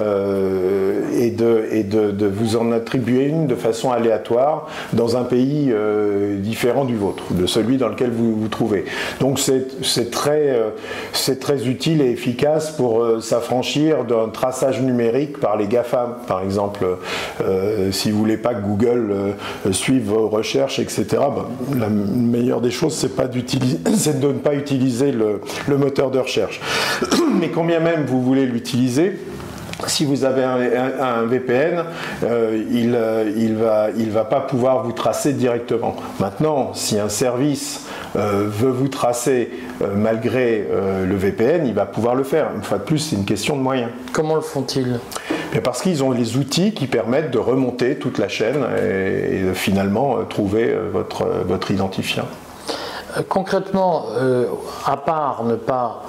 euh, 0.00 1.00
et, 1.12 1.30
de, 1.30 2.26
vous 2.26 2.56
en 2.56 2.72
attribuer 2.72 3.24
une 3.24 3.46
de 3.46 3.54
façon 3.54 3.92
aléatoire 3.92 4.68
dans 4.92 5.16
un 5.16 5.24
pays 5.24 5.72
différent 6.38 6.84
du 6.84 6.96
vôtre, 6.96 7.24
de 7.30 7.46
celui 7.46 7.76
dans 7.76 7.88
lequel 7.88 8.10
vous 8.10 8.34
vous 8.34 8.48
trouvez. 8.48 8.84
Donc 9.20 9.38
c'est 9.38 10.10
très 10.10 11.66
utile 11.66 12.00
et 12.00 12.10
efficace 12.10 12.72
pour 12.72 13.22
s'affranchir 13.22 13.83
d'un 14.04 14.28
traçage 14.28 14.80
numérique 14.80 15.38
par 15.38 15.56
les 15.56 15.66
GAFAM. 15.66 16.14
Par 16.26 16.42
exemple, 16.42 16.86
euh, 17.40 17.92
si 17.92 18.10
vous 18.10 18.18
voulez 18.18 18.36
pas 18.36 18.54
que 18.54 18.62
Google 18.62 19.10
euh, 19.10 19.72
suive 19.72 20.04
vos 20.04 20.28
recherches, 20.28 20.78
etc., 20.78 21.04
ben, 21.10 21.78
la 21.78 21.88
meilleure 21.88 22.60
des 22.60 22.70
choses, 22.70 22.94
c'est 22.94 23.14
de 24.20 24.26
ne 24.28 24.32
pas 24.38 24.54
utiliser 24.54 25.12
le, 25.12 25.40
moteur 25.76 26.10
de 26.10 26.18
recherche. 26.18 26.60
Mais 27.40 27.48
combien 27.48 27.80
même 27.80 28.04
vous 28.06 28.22
voulez 28.22 28.46
l'utiliser, 28.46 29.18
si 29.86 30.04
vous 30.04 30.24
avez 30.24 30.44
un, 30.44 31.24
VPN, 31.24 31.84
euh, 32.22 32.62
il 32.70 32.90
ne 32.90 33.62
va, 33.62 33.86
il 33.96 34.10
va 34.10 34.24
pas 34.24 34.40
pouvoir 34.40 34.82
vous 34.82 34.92
tracer 34.92 35.32
directement. 35.32 35.96
Maintenant, 36.20 36.72
si 36.74 36.98
un 36.98 37.08
service 37.08 37.86
veut 38.14 38.70
vous 38.70 38.88
tracer 38.88 39.50
euh, 39.82 39.94
malgré 39.96 40.66
euh, 40.70 41.04
le 41.04 41.16
VPN, 41.16 41.66
il 41.66 41.74
va 41.74 41.86
pouvoir 41.86 42.14
le 42.14 42.24
faire. 42.24 42.48
Une 42.54 42.62
fois 42.62 42.78
de 42.78 42.84
plus, 42.84 42.98
c'est 42.98 43.16
une 43.16 43.24
question 43.24 43.56
de 43.56 43.62
moyens. 43.62 43.90
Comment 44.12 44.36
le 44.36 44.40
font-ils? 44.40 45.00
Parce 45.62 45.82
qu'ils 45.82 46.02
ont 46.02 46.10
les 46.10 46.36
outils 46.36 46.74
qui 46.74 46.86
permettent 46.86 47.30
de 47.30 47.38
remonter 47.38 47.96
toute 47.96 48.18
la 48.18 48.28
chaîne 48.28 48.64
et, 48.76 49.42
de 49.42 49.54
finalement 49.54 50.18
trouver 50.28 50.74
votre, 50.92 51.26
votre 51.46 51.70
identifiant. 51.70 52.26
Concrètement, 53.28 54.06
à 54.84 54.96
part 54.96 55.44
ne 55.44 55.54
pas 55.54 56.02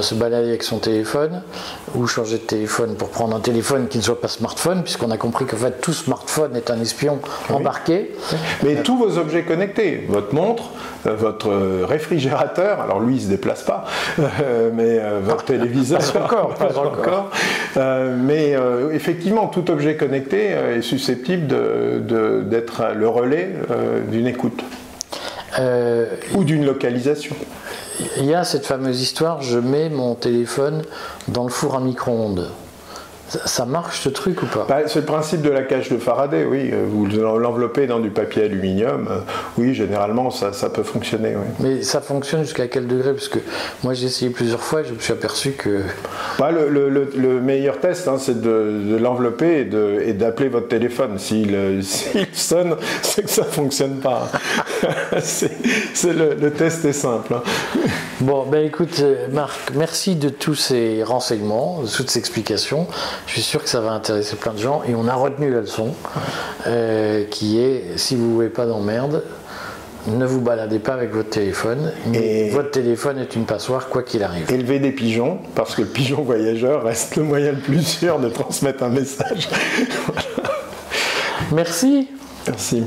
se 0.00 0.14
balader 0.14 0.48
avec 0.48 0.62
son 0.62 0.78
téléphone 0.78 1.42
ou 1.94 2.06
changer 2.06 2.38
de 2.38 2.44
téléphone 2.44 2.94
pour 2.94 3.10
prendre 3.10 3.36
un 3.36 3.40
téléphone 3.40 3.88
qui 3.88 3.98
ne 3.98 4.02
soit 4.02 4.18
pas 4.18 4.28
smartphone, 4.28 4.82
puisqu'on 4.82 5.10
a 5.10 5.18
compris 5.18 5.44
qu'en 5.44 5.58
fait 5.58 5.82
tout 5.82 5.92
smartphone 5.92 6.56
est 6.56 6.70
un 6.70 6.80
espion 6.80 7.18
embarqué. 7.50 8.16
Mais 8.62 8.76
tous 8.76 8.96
vos 8.96 9.18
objets 9.18 9.42
connectés, 9.42 10.06
votre 10.08 10.34
montre, 10.34 10.62
euh, 10.62 10.77
votre 11.14 11.84
réfrigérateur, 11.84 12.80
alors 12.80 13.00
lui 13.00 13.16
il 13.16 13.22
se 13.22 13.28
déplace 13.28 13.62
pas, 13.62 13.84
euh, 14.18 14.70
mais 14.72 14.98
euh, 14.98 15.20
votre 15.22 15.44
téléviseur 15.44 16.00
pas 16.12 16.24
encore, 16.24 16.54
pas 16.54 16.78
encore. 16.78 17.30
mais 18.16 18.54
effectivement 18.92 19.46
tout 19.48 19.70
objet 19.70 19.96
connecté 19.96 20.50
est 20.50 20.82
susceptible 20.82 21.46
d'être 22.48 22.82
le 22.94 23.08
relais 23.08 23.52
d'une 24.10 24.26
écoute 24.26 24.62
ou 26.34 26.44
d'une 26.44 26.64
localisation. 26.64 27.36
Il 28.16 28.26
y 28.26 28.34
a 28.34 28.44
cette 28.44 28.66
fameuse 28.66 29.00
histoire, 29.00 29.42
je 29.42 29.58
mets 29.58 29.88
mon 29.88 30.14
téléphone 30.14 30.82
dans 31.28 31.44
le 31.44 31.50
four 31.50 31.74
à 31.74 31.80
micro-ondes. 31.80 32.50
Ça 33.28 33.66
marche 33.66 34.00
ce 34.00 34.08
truc 34.08 34.42
ou 34.42 34.46
pas 34.46 34.64
bah, 34.68 34.80
C'est 34.86 35.00
le 35.00 35.04
principe 35.04 35.42
de 35.42 35.50
la 35.50 35.62
cage 35.62 35.90
de 35.90 35.98
Faraday, 35.98 36.44
oui. 36.44 36.70
Euh, 36.72 36.86
vous 36.88 37.06
l'enveloppez 37.06 37.86
dans 37.86 38.00
du 38.00 38.10
papier 38.10 38.44
aluminium, 38.44 39.06
euh, 39.10 39.18
oui, 39.58 39.74
généralement 39.74 40.30
ça, 40.30 40.50
peut 40.70 40.82
fonctionner. 40.82 41.34
Oui. 41.36 41.46
Mais 41.60 41.82
ça 41.82 42.00
fonctionne 42.00 42.42
jusqu'à 42.42 42.68
quel 42.68 42.86
degré? 42.86 43.12
Parce 43.12 43.28
que 43.28 43.38
moi 43.82 43.92
j'ai 43.92 44.06
essayé 44.06 44.30
plusieurs 44.30 44.62
fois 44.62 44.80
et 44.80 44.84
je 44.84 44.94
me 44.94 44.98
suis 44.98 45.12
aperçu 45.12 45.52
que. 45.52 45.82
Bah, 46.38 46.50
le, 46.50 47.40
meilleur 47.40 47.80
test, 47.80 48.08
hein, 48.08 48.16
c'est 48.18 48.40
de, 48.40 48.96
l'envelopper 48.98 49.68
et 50.04 50.12
d'appeler 50.14 50.48
votre 50.48 50.68
téléphone. 50.68 51.18
Euh, 51.32 51.82
s'il 51.82 52.26
sonne, 52.32 52.76
c'est 53.02 53.22
que 53.22 53.30
ça 53.30 53.42
ne 53.42 53.48
fonctionne 53.48 53.96
pas. 53.96 54.30
c'est, 55.20 56.12
le, 56.12 56.50
test 56.50 56.84
est 56.84 56.92
simple. 56.92 57.34
Hein. 57.34 57.42
Bon, 58.20 58.46
ben 58.46 58.64
écoute, 58.64 59.02
Marc, 59.32 59.72
merci 59.74 60.16
de 60.16 60.28
tous 60.28 60.54
ces 60.54 61.02
renseignements, 61.02 61.82
de 61.82 61.88
toutes 61.88 62.10
ces 62.10 62.18
explications. 62.18 62.86
Je 63.26 63.32
suis 63.32 63.42
sûr 63.42 63.62
que 63.62 63.68
ça 63.68 63.80
va 63.80 63.92
intéresser 63.92 64.36
plein 64.36 64.52
de 64.52 64.58
gens 64.58 64.82
et 64.88 64.94
on 64.94 65.06
a 65.08 65.14
retenu 65.14 65.50
la 65.50 65.60
leçon 65.60 65.94
euh, 66.66 67.24
qui 67.30 67.60
est 67.60 67.96
si 67.96 68.16
vous 68.16 68.26
ne 68.28 68.34
voulez 68.34 68.48
pas 68.48 68.66
d'emmerde, 68.66 69.22
ne 70.06 70.24
vous 70.24 70.40
baladez 70.40 70.78
pas 70.78 70.94
avec 70.94 71.12
votre 71.12 71.30
téléphone. 71.30 71.92
Et 72.14 72.50
votre 72.50 72.70
téléphone 72.70 73.18
est 73.18 73.36
une 73.36 73.44
passoire 73.44 73.88
quoi 73.88 74.02
qu'il 74.02 74.22
arrive. 74.22 74.50
Élevez 74.50 74.78
des 74.78 74.92
pigeons 74.92 75.38
parce 75.54 75.74
que 75.74 75.82
le 75.82 75.88
pigeon 75.88 76.22
voyageur 76.22 76.84
reste 76.84 77.16
le 77.16 77.24
moyen 77.24 77.52
le 77.52 77.58
plus 77.58 77.82
sûr 77.82 78.18
de 78.18 78.28
transmettre 78.28 78.82
un 78.82 78.88
message. 78.88 79.48
Merci. 81.52 82.08
Merci. 82.46 82.84